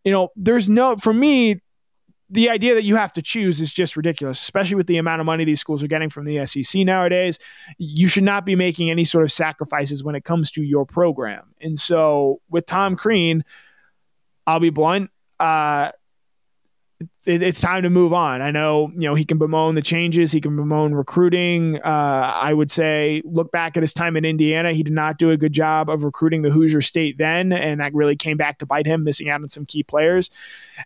[0.05, 1.63] you know, there's no for me,
[2.29, 5.27] the idea that you have to choose is just ridiculous, especially with the amount of
[5.27, 7.39] money these schools are getting from the SEC nowadays.
[7.79, 11.55] You should not be making any sort of sacrifices when it comes to your program.
[11.61, 13.45] And so with Tom Crean,
[14.47, 15.11] I'll be blunt.
[15.39, 15.93] Uh,
[17.27, 18.41] it, it's time to move on.
[18.41, 21.77] I know, you know, he can bemoan the changes, he can bemoan recruiting.
[21.85, 24.73] Uh, I would say, look back at his time in Indiana.
[24.73, 27.93] He did not do a good job of recruiting the Hoosier State then, and that
[27.95, 30.31] really came back to bite him, missing out on some key players.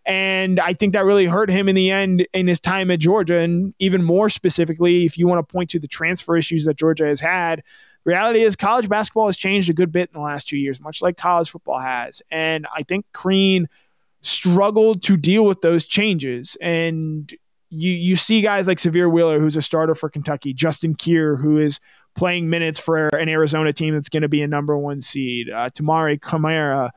[0.04, 3.38] And I think that really hurt him in the end in his time at Georgia.
[3.38, 7.06] And even more specifically, if you want to point to the transfer issues that Georgia
[7.06, 7.62] has had,
[8.04, 11.02] reality is college basketball has changed a good bit in the last two years, much
[11.02, 12.22] like college football has.
[12.30, 13.68] And I think Crean–
[14.22, 16.56] struggled to deal with those changes.
[16.60, 17.32] And
[17.70, 21.58] you you see guys like Sahvir Wheeler, who's a starter for Kentucky, Justin Kier, who
[21.58, 21.80] is
[22.14, 25.70] playing minutes for an Arizona team that's going to be a number one seed, uh,
[25.70, 26.92] Toumani Camara,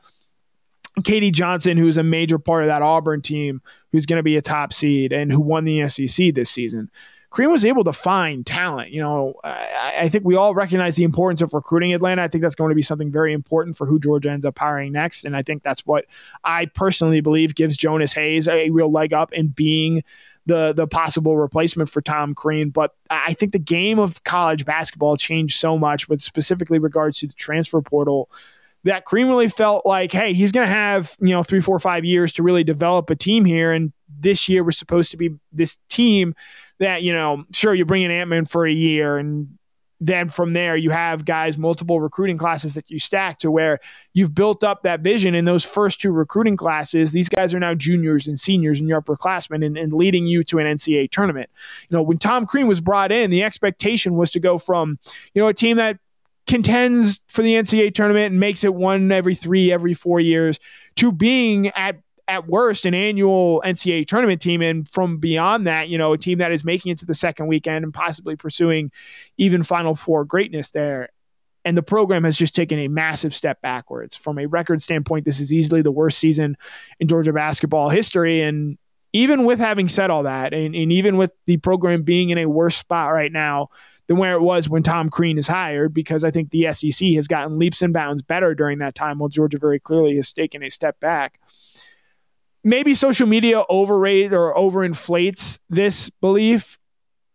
[1.00, 4.42] KD Johnson, who's a major part of that Auburn team, who's going to be a
[4.42, 6.90] top seed and who won the SEC this season.
[7.34, 8.92] Crean was able to find talent.
[8.92, 12.22] You know, I, I, think we all recognize the importance of recruiting Atlanta.
[12.22, 14.92] I think that's going to be something very important for who Georgia ends up hiring
[14.92, 15.24] next.
[15.24, 16.04] And I think that's what
[16.44, 20.04] I personally believe gives Jonas Hayes a real leg up in being
[20.46, 22.70] the the possible replacement for Tom Crean.
[22.70, 27.26] But I think the game of college basketball changed so much with specifically regards to
[27.26, 28.30] the transfer portal
[28.84, 32.04] that Crean really felt like, hey, he's going to have, you know, three, four, five
[32.04, 33.72] years to really develop a team here.
[33.72, 36.34] And this year was supposed to be this team
[36.78, 39.58] that, you know, sure, you bring in Ant-Man for a year and
[40.00, 43.78] then from there you have guys multiple recruiting classes that you stack to where
[44.12, 47.12] you've built up that vision in those first two recruiting classes.
[47.12, 50.58] These guys are now juniors and seniors in your upperclassmen and, and leading you to
[50.58, 51.48] an ncaa tournament.
[51.88, 54.98] You know when tom crean was brought in the expectation was to go from
[55.32, 55.98] you know a team that
[56.46, 60.58] contends for the ncaa tournament and makes it one every three every four years
[60.96, 65.98] to being at at worst an annual NCAA tournament team, and from beyond that, you
[65.98, 68.90] know, a team that is making it to the second weekend and possibly pursuing
[69.36, 71.10] even Final Four greatness there.
[71.66, 74.16] And the program has just taken a massive step backwards.
[74.16, 76.56] From a record standpoint, this is easily the worst season
[77.00, 78.42] in Georgia basketball history.
[78.42, 78.76] And
[79.14, 82.46] even with having said all that, and, and even with the program being in a
[82.46, 83.68] worse spot right now
[84.08, 87.28] than where it was when Tom Crean is hired, because I think the SEC has
[87.28, 90.70] gotten leaps and bounds better during that time, while Georgia very clearly has taken a
[90.70, 91.40] step back.
[92.64, 96.78] Maybe social media overrated or overinflates this belief,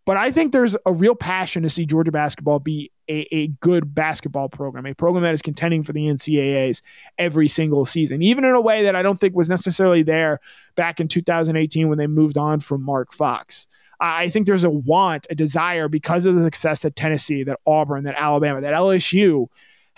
[0.09, 3.93] but I think there's a real passion to see Georgia basketball be a, a good
[3.93, 6.81] basketball program, a program that is contending for the NCAAs
[7.19, 10.39] every single season, even in a way that I don't think was necessarily there
[10.75, 13.67] back in 2018 when they moved on from Mark Fox.
[13.99, 18.05] I think there's a want, a desire because of the success that Tennessee, that Auburn,
[18.05, 19.47] that Alabama, that LSU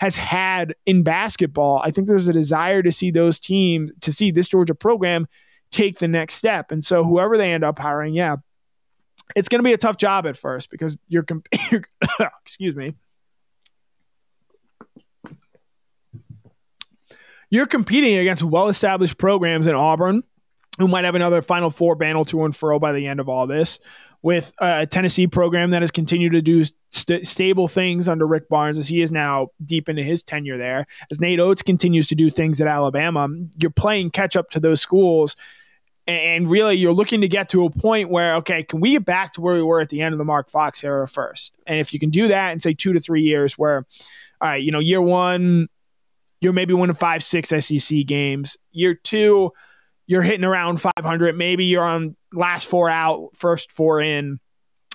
[0.02, 1.80] has had in basketball.
[1.84, 5.28] I think there's a desire to see those teams, to see this Georgia program
[5.70, 6.72] take the next step.
[6.72, 8.38] And so whoever they end up hiring, yeah,
[9.36, 11.46] it's going to be a tough job at first because you're, comp-
[12.44, 12.96] excuse me.
[17.48, 20.24] You're competing against well-established programs in Auburn,
[20.80, 23.78] who might have another Final Four banner to unfurl by the end of all this,
[24.22, 28.78] with a Tennessee program that has continued to do st- stable things under Rick Barnes
[28.78, 30.86] as he is now deep into his tenure there.
[31.10, 34.80] As Nate Oats continues to do things at Alabama, you're playing catch up to those
[34.80, 35.36] schools.
[36.06, 39.34] And really you're looking to get to a point where okay can we get back
[39.34, 41.52] to where we were at the end of the mark fox era first?
[41.64, 43.86] And if you can do that in say two to three years where
[44.40, 45.68] all right you know year one
[46.40, 48.56] you're maybe winning five six sec games.
[48.72, 49.52] Year two
[50.06, 54.40] you're hitting around 500 maybe you're on last four out first four in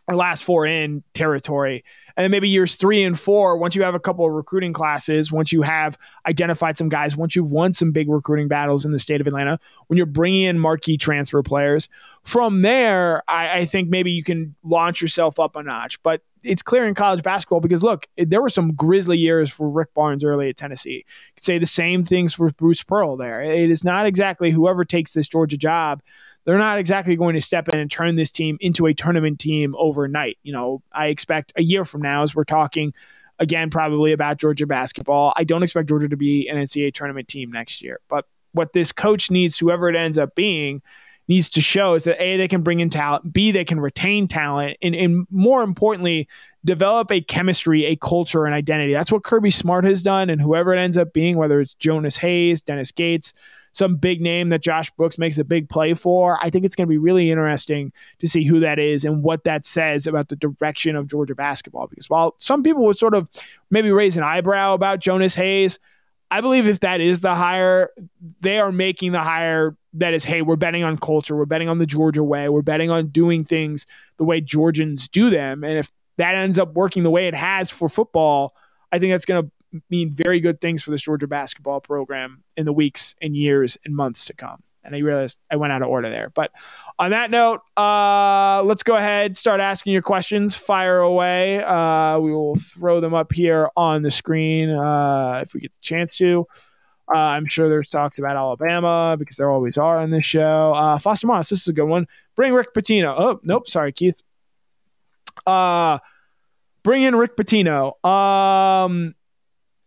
[0.07, 1.83] or last four in territory
[2.17, 5.31] and then maybe years three and four, once you have a couple of recruiting classes,
[5.31, 8.97] once you have identified some guys, once you've won some big recruiting battles in the
[8.97, 11.87] state of Atlanta, when you're bringing in marquee transfer players,
[12.23, 16.01] from there, I, I think maybe you can launch yourself up a notch.
[16.01, 19.93] But it's clear in college basketball because look, there were some grisly years for Rick
[19.93, 21.05] Barnes early at Tennessee.
[21.05, 23.41] You could say the same things for Bruce Pearl there.
[23.41, 26.01] It is not exactly whoever takes this Georgia job
[26.47, 29.75] they're not exactly going to step in and turn this team into a tournament team
[29.77, 30.38] overnight.
[30.43, 32.93] You know, I expect a year from now, as we're talking
[33.38, 37.51] again, probably about Georgia basketball, I don't expect Georgia to be an NCAA tournament team
[37.51, 37.99] next year.
[38.07, 40.81] But what this coach needs, whoever it ends up being,
[41.27, 44.27] needs to show is that A, they can bring in talent, B, they can retain
[44.27, 46.27] talent, and, and more importantly,
[46.63, 48.93] develop a chemistry, a culture, an identity.
[48.93, 52.17] That's what Kirby Smart has done, and whoever it ends up being, whether it's Jonas
[52.17, 53.33] Hayes, Dennis Gates,
[53.73, 56.39] some big name that Josh Brooks makes a big play for.
[56.41, 59.43] I think it's going to be really interesting to see who that is and what
[59.43, 61.85] that says about the direction of Georgia basketball.
[61.87, 63.27] Because while some people would sort of
[63.69, 65.77] maybe raise an eyebrow about Jonas Hayes,
[66.31, 67.91] I believe if that is the hire,
[68.41, 71.79] they are making the hire that is, hey, we're betting on culture, we're betting on
[71.79, 73.86] the Georgia way, we're betting on doing things
[74.17, 75.63] the way Georgians do them.
[75.63, 78.55] And if that ends up working the way it has for football,
[78.91, 82.65] I think that's going to mean very good things for this Georgia basketball program in
[82.65, 84.63] the weeks and years and months to come.
[84.83, 86.31] And I realized I went out of order there.
[86.33, 86.51] But
[86.97, 90.55] on that note, uh, let's go ahead, start asking your questions.
[90.55, 91.62] Fire away.
[91.62, 95.81] Uh, we will throw them up here on the screen uh, if we get the
[95.81, 96.47] chance to.
[97.13, 100.73] Uh, I'm sure there's talks about Alabama because there always are on this show.
[100.73, 102.07] Uh, Foster Moss, this is a good one.
[102.35, 103.15] Bring Rick Pitino.
[103.17, 103.67] Oh, nope.
[103.67, 104.21] Sorry, Keith.
[105.45, 105.99] Uh,
[106.83, 108.03] bring in Rick Pitino.
[108.05, 109.15] Um,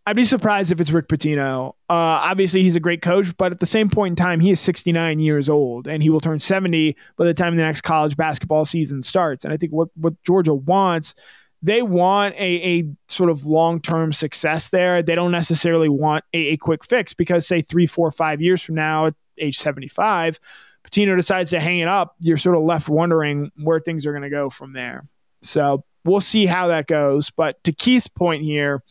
[0.05, 1.69] I'd be surprised if it's Rick Pitino.
[1.87, 4.59] Uh, obviously, he's a great coach, but at the same point in time, he is
[4.59, 8.65] 69 years old, and he will turn 70 by the time the next college basketball
[8.65, 9.45] season starts.
[9.45, 11.13] And I think what what Georgia wants,
[11.61, 15.03] they want a, a sort of long term success there.
[15.03, 18.75] They don't necessarily want a, a quick fix because, say, three, four, five years from
[18.75, 20.39] now, at age 75,
[20.83, 22.15] Pitino decides to hang it up.
[22.19, 25.07] You're sort of left wondering where things are going to go from there.
[25.41, 27.29] So we'll see how that goes.
[27.29, 28.83] But to Keith's point here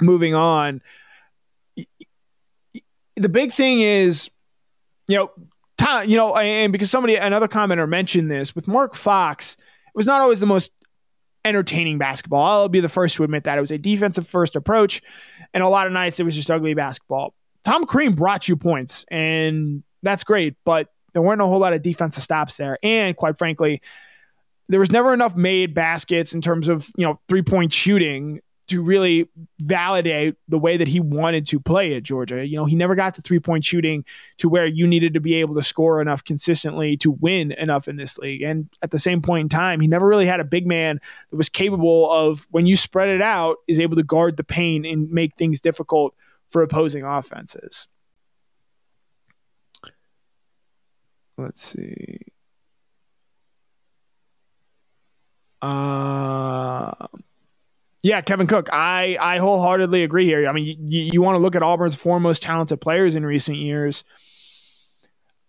[0.00, 0.80] moving on,
[3.16, 4.30] the big thing is,
[5.08, 5.30] you know,
[5.78, 10.06] time, you know, and because somebody, another commenter mentioned this with Mark Fox, it was
[10.06, 10.70] not always the most
[11.46, 12.44] entertaining basketball.
[12.44, 15.00] I'll be the first to admit that it was a defensive first approach,
[15.54, 17.34] and a lot of nights it was just ugly basketball.
[17.64, 21.82] Tom Crean brought you points, and that's great, but there weren't a whole lot of
[21.82, 23.80] defensive stops there, and quite frankly,
[24.68, 28.82] there was never enough made baskets in terms of you know three point shooting to
[28.82, 29.28] really
[29.60, 32.44] validate the way that he wanted to play at Georgia.
[32.44, 34.04] You know, he never got the three point shooting
[34.38, 37.96] to where you needed to be able to score enough consistently to win enough in
[37.96, 38.42] this league.
[38.42, 41.00] And at the same point in time, he never really had a big man
[41.30, 44.84] that was capable of, when you spread it out, is able to guard the paint
[44.84, 46.14] and make things difficult
[46.50, 47.88] for opposing offenses.
[51.38, 52.18] Let's see.
[55.62, 57.06] Uh,
[58.06, 58.68] Yeah, Kevin Cook.
[58.72, 60.48] I, I wholeheartedly agree here.
[60.48, 63.58] I mean, you, you want to look at Auburn's four most talented players in recent
[63.58, 64.04] years.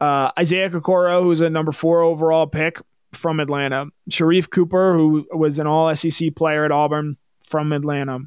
[0.01, 2.81] Uh, Isaiah Okoro, who's a number four overall pick
[3.13, 3.85] from Atlanta.
[4.09, 8.21] Sharife Cooper, who was an all SEC player at Auburn from Atlanta.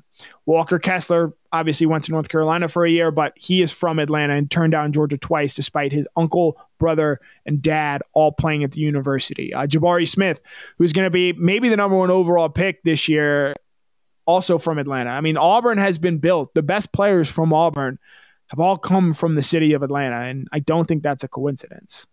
[0.47, 4.35] Walker Kessler obviously went to North Carolina for a year, but he is from Atlanta
[4.35, 8.81] and turned down Georgia twice, despite his uncle, brother, and dad all playing at the
[8.81, 9.53] university.
[9.53, 10.41] Uh, Jabari Smith,
[10.79, 13.55] who's going to be maybe the number one overall pick this year,
[14.27, 15.11] also from Atlanta.
[15.11, 16.55] I mean, Auburn has been built.
[16.55, 17.99] The best players from Auburn
[18.49, 22.07] have all come from the city of Atlanta, and I don't think that's a coincidence.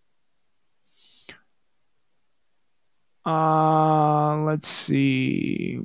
[3.26, 5.80] Uh, let's see.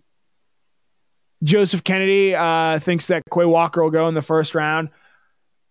[1.43, 4.91] Joseph Kennedy uh, thinks that Quay Walker will go in the first round.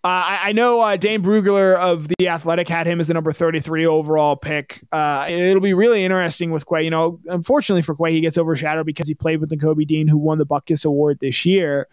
[0.04, 3.32] Uh, I, I, know uh, Dane Brugler of the Athletic had him as the number
[3.32, 4.82] 33 overall pick.
[4.92, 6.84] Uh, it'll be really interesting with Quay.
[6.84, 10.18] You know, unfortunately for Quay, he gets overshadowed because he played with Nakobe Dean, who
[10.18, 11.88] won the Butkus Award this year.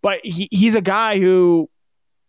[0.00, 1.68] But he, he's a guy who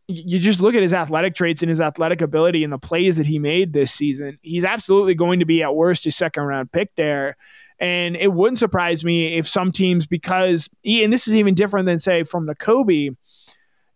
[0.08, 3.26] you just look at his athletic traits and his athletic ability and the plays that
[3.26, 4.38] he made this season.
[4.42, 7.38] He's absolutely going to be at worst a second round pick there.
[7.80, 12.00] And it wouldn't surprise me if some teams, because, and this is even different than,
[12.00, 13.16] say, from Nakobe,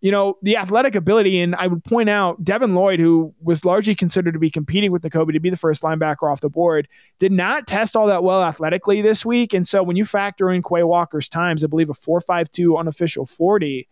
[0.02, 1.40] you know, the athletic ability.
[1.42, 5.02] And I would point out Devin Lloyd, who was largely considered to be competing with
[5.02, 6.88] Nakobe to be the first linebacker off the board,
[7.20, 9.54] did not test all that well athletically this week.
[9.54, 13.88] And so when you factor in Quay Walker's times, I believe a 4.52 unofficial 40,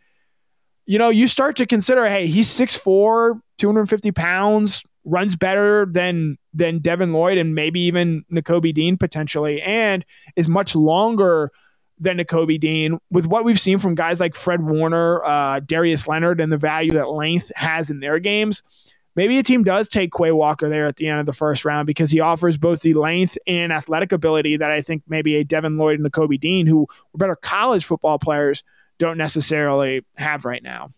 [0.85, 6.79] you know, you start to consider, hey, he's 6'4, 250 pounds, runs better than than
[6.79, 10.05] Devin Lloyd and maybe even Nakobe Dean potentially, and
[10.35, 11.51] is much longer
[11.99, 12.99] than Nakobe Dean.
[13.09, 16.93] With what we've seen from guys like Fred Warner, uh, Darius Leonard, and the value
[16.93, 18.63] that length has in their games,
[19.15, 21.87] maybe a team does take Quay Walker there at the end of the first round
[21.87, 25.77] because he offers both the length and athletic ability that I think maybe a Devin
[25.77, 26.81] Lloyd and Nakobe Dean, who
[27.13, 28.63] were better college football players,
[28.99, 30.91] don't necessarily have right now.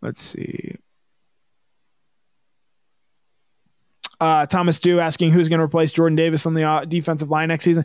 [0.00, 0.76] Let's see.
[4.24, 7.48] Uh, Thomas Dew asking who's going to replace Jordan Davis on the uh, defensive line
[7.48, 7.84] next season.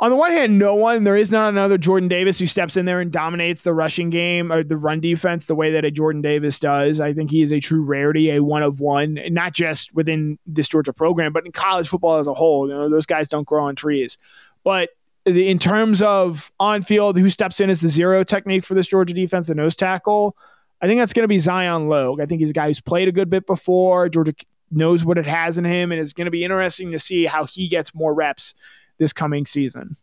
[0.00, 1.04] On the one hand, no one.
[1.04, 4.50] There is not another Jordan Davis who steps in there and dominates the rushing game
[4.50, 7.00] or the run defense the way that a Jordan Davis does.
[7.00, 10.66] I think he is a true rarity, a one of one, not just within this
[10.66, 12.68] Georgia program, but in college football as a whole.
[12.68, 14.18] You know, those guys don't grow on trees.
[14.64, 14.90] But
[15.24, 19.14] in terms of on field, who steps in as the zero technique for this Georgia
[19.14, 20.36] defense, the nose tackle,
[20.80, 22.20] I think that's going to be Zion Logue.
[22.20, 24.08] I think he's a guy who's played a good bit before.
[24.08, 24.34] Georgia
[24.70, 27.44] knows what it has in him, and it's going to be interesting to see how
[27.44, 28.54] he gets more reps
[28.98, 29.96] this coming season.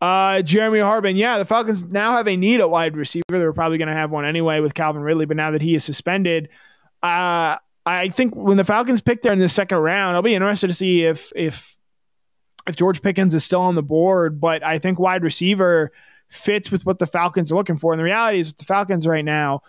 [0.00, 3.24] Uh, Jeremy Harbin, yeah, the Falcons now have a need at wide receiver.
[3.30, 5.82] They're probably going to have one anyway with Calvin Ridley, but now that he is
[5.82, 6.48] suspended,
[7.02, 10.68] uh, I think when the Falcons pick there in the second round, I'll be interested
[10.68, 11.76] to see if if
[12.68, 14.40] if George Pickens is still on the board.
[14.40, 15.90] But I think wide receiver
[16.28, 17.92] fits with what the Falcons are looking for.
[17.92, 19.62] And the reality is, with the Falcons right now,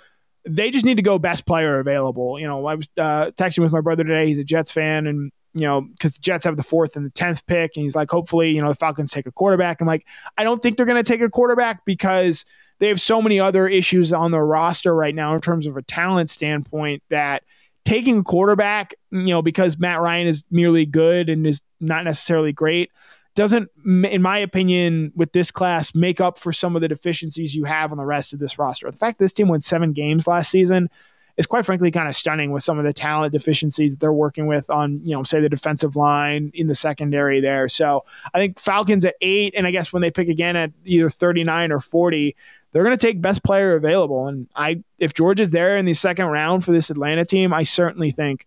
[0.48, 2.40] they just need to go best player available.
[2.40, 4.28] You know, I was uh, texting with my brother today.
[4.28, 7.10] He's a Jets fan, and you know, because the Jets have the fourth and the
[7.12, 9.82] tenth pick, and he's like, hopefully, you know, the Falcons take a quarterback.
[9.82, 10.06] I'm like,
[10.38, 12.46] I don't think they're going to take a quarterback because
[12.80, 15.82] they have so many other issues on their roster right now in terms of a
[15.82, 17.44] talent standpoint that
[17.84, 22.54] taking a quarterback, you know, because Matt Ryan is merely good and is not necessarily
[22.54, 22.92] great
[23.40, 27.64] doesn't, in my opinion, with this class, make up for some of the deficiencies you
[27.64, 28.92] have on the rest of this roster.
[28.92, 30.90] The fact this team won seven games last season
[31.38, 34.70] is quite frankly kind of stunning with some of the talent deficiencies they're working with
[34.70, 37.70] on, you know, say the defensive line in the secondary there.
[37.70, 41.10] So I think Falcons at eight, and I guess when they pick again at either
[41.10, 42.36] 39 or 40,
[42.74, 44.28] they're going to take best player available.
[44.28, 47.64] And I, if George is there in the second round for this Atlanta team, I
[47.64, 48.46] certainly think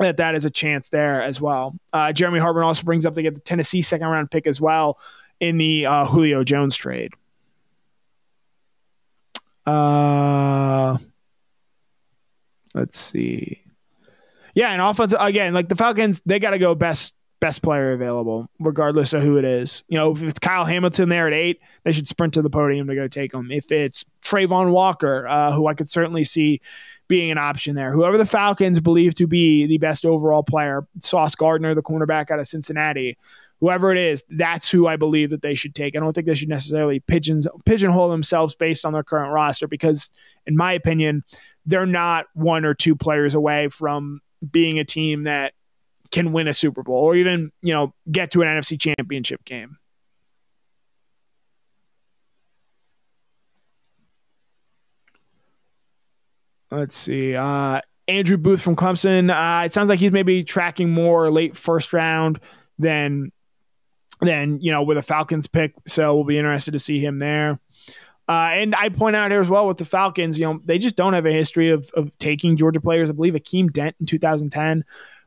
[0.00, 1.76] that that is a chance there as well.
[1.92, 4.98] Uh, Jeremy Harbin also brings up to get the Tennessee second round pick as well
[5.38, 7.12] in the uh, Julio Jones trade.
[9.66, 10.96] Uh,
[12.74, 13.62] let's see.
[14.54, 18.48] Yeah, and offense again, like the Falcons, they got to go best best player available,
[18.58, 19.82] regardless of who it is.
[19.88, 22.86] You know, if it's Kyle Hamilton there at eight, they should sprint to the podium
[22.86, 23.50] to go take him.
[23.50, 26.60] If it's Travon Walker, uh, who I could certainly see
[27.08, 27.92] being an option there.
[27.92, 32.38] Whoever the Falcons believe to be the best overall player, Sauce Gardner, the cornerback out
[32.38, 33.18] of Cincinnati,
[33.58, 35.96] whoever it is, that's who I believe that they should take.
[35.96, 40.08] I don't think they should necessarily pigeons, pigeonhole themselves based on their current roster because,
[40.46, 41.24] in my opinion,
[41.66, 45.52] they're not one or two players away from being a team that
[46.10, 49.78] can win a Super Bowl or even, you know, get to an NFC championship game.
[56.70, 57.34] Let's see.
[57.34, 59.30] Uh, Andrew Booth from Clemson.
[59.30, 62.40] Uh, it sounds like he's maybe tracking more late first round
[62.78, 63.32] than
[64.20, 65.74] than you know with a Falcons pick.
[65.86, 67.58] So we'll be interested to see him there.
[68.28, 70.94] Uh, and I point out here as well with the Falcons, you know, they just
[70.94, 73.10] don't have a history of, of taking Georgia players.
[73.10, 74.84] I believe Akeem Dent in 2010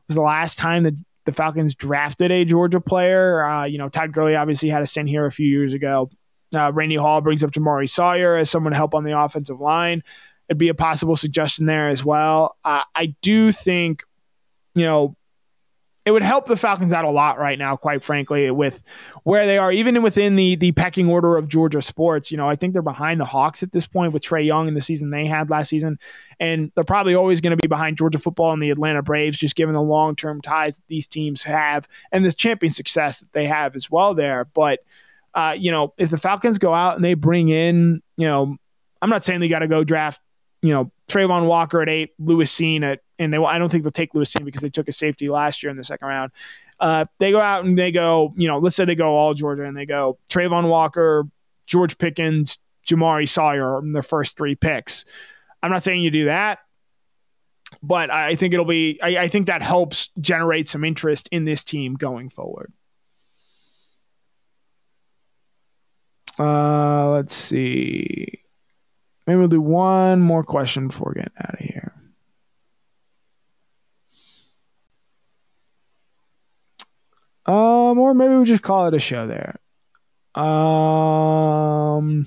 [0.08, 0.94] was the last time that
[1.24, 3.44] the Falcons drafted a Georgia player.
[3.44, 6.10] Uh, you know, Todd Gurley obviously had a stint here a few years ago.
[6.54, 10.02] Uh, Randy Hall brings up Jamaree Salyer as someone to help on the offensive line.
[10.48, 12.56] It'd be a possible suggestion there as well.
[12.64, 14.02] Uh, I do think,
[14.74, 15.16] you know,
[16.04, 18.82] it would help the Falcons out a lot right now, quite frankly, with
[19.22, 22.30] where they are, even within the the pecking order of Georgia sports.
[22.30, 24.74] You know, I think they're behind the Hawks at this point with Trae Young in
[24.74, 25.98] the season they had last season,
[26.38, 29.56] and they're probably always going to be behind Georgia football and the Atlanta Braves, just
[29.56, 33.46] given the long term ties that these teams have and the champion success that they
[33.46, 34.44] have as well there.
[34.52, 34.80] But
[35.34, 38.56] uh, you know, if the Falcons go out and they bring in, you know,
[39.00, 40.20] I'm not saying they got to go draft,
[40.62, 43.90] you know, Travon Walker at eight, Lewis Cine at and they I don't think they'll
[43.90, 46.32] take Lewis because they took a safety last year in the second round.
[46.80, 49.64] Uh, they go out and they go, you know, let's say they go all Georgia
[49.64, 51.24] and they go Travon Walker,
[51.66, 55.04] George Pickens, Jamaree Salyer in their first three picks.
[55.62, 56.58] I'm not saying you do that,
[57.82, 58.98] but I think it'll be.
[59.02, 62.72] I, I think that helps generate some interest in this team going forward.
[66.38, 68.40] Uh, let's see.
[69.26, 71.93] Maybe we'll do one more question before getting out of here.
[77.46, 79.60] Um, or maybe we just call it a show there.
[80.34, 82.26] Um,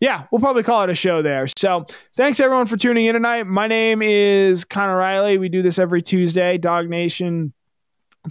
[0.00, 1.48] yeah, we'll probably call it a show there.
[1.56, 1.86] So
[2.16, 3.46] thanks everyone for tuning in tonight.
[3.46, 5.38] My name is Connor Riley.
[5.38, 6.58] We do this every Tuesday.
[6.58, 7.52] DawgNation,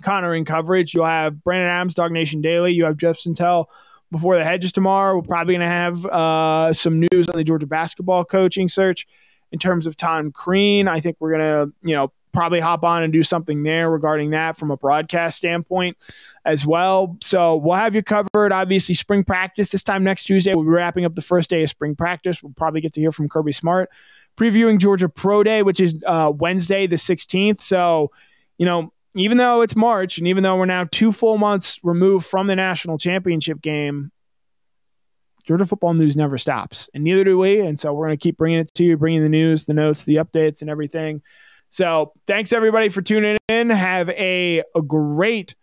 [0.02, 0.94] Connor in coverage.
[0.94, 2.72] You'll have Brandon Adams, DawgNation Daily.
[2.74, 3.66] You have Jeff Sentell
[4.12, 5.16] before the hedges tomorrow.
[5.16, 9.08] We're probably going to have uh, some news on the Georgia basketball coaching search
[9.52, 10.88] in terms of Tom Crean.
[10.88, 14.32] I think we're going to, you know, probably hop on and do something there regarding
[14.32, 15.98] that from a broadcast standpoint
[16.46, 17.18] as well.
[17.22, 18.52] So we'll have you covered.
[18.52, 20.54] Obviously, spring practice this time next Tuesday.
[20.54, 22.44] We'll be wrapping up the first day of spring practice.
[22.44, 23.90] We'll probably get to hear from Kirby Smart,
[24.38, 27.62] previewing Georgia Pro Day, which is uh, Wednesday, the 16th.
[27.62, 28.12] So,
[28.58, 32.26] you know, even though it's March and even though we're now two full months removed
[32.26, 34.12] from the national championship game,
[35.46, 37.60] Georgia football news never stops, and neither do we.
[37.60, 40.04] And so we're going to keep bringing it to you, bringing the news, the notes,
[40.04, 41.22] the updates, and everything.
[41.76, 43.70] So thanks everybody for tuning in.
[43.70, 45.56] Have a, a great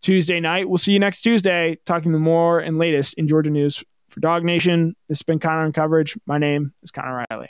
[0.00, 0.68] Tuesday night.
[0.68, 4.92] We'll see you next Tuesday talking the more and latest in Georgia news for DawgNation.
[5.08, 6.16] This has been Connor in coverage.
[6.26, 7.48] My name is Connor Riley.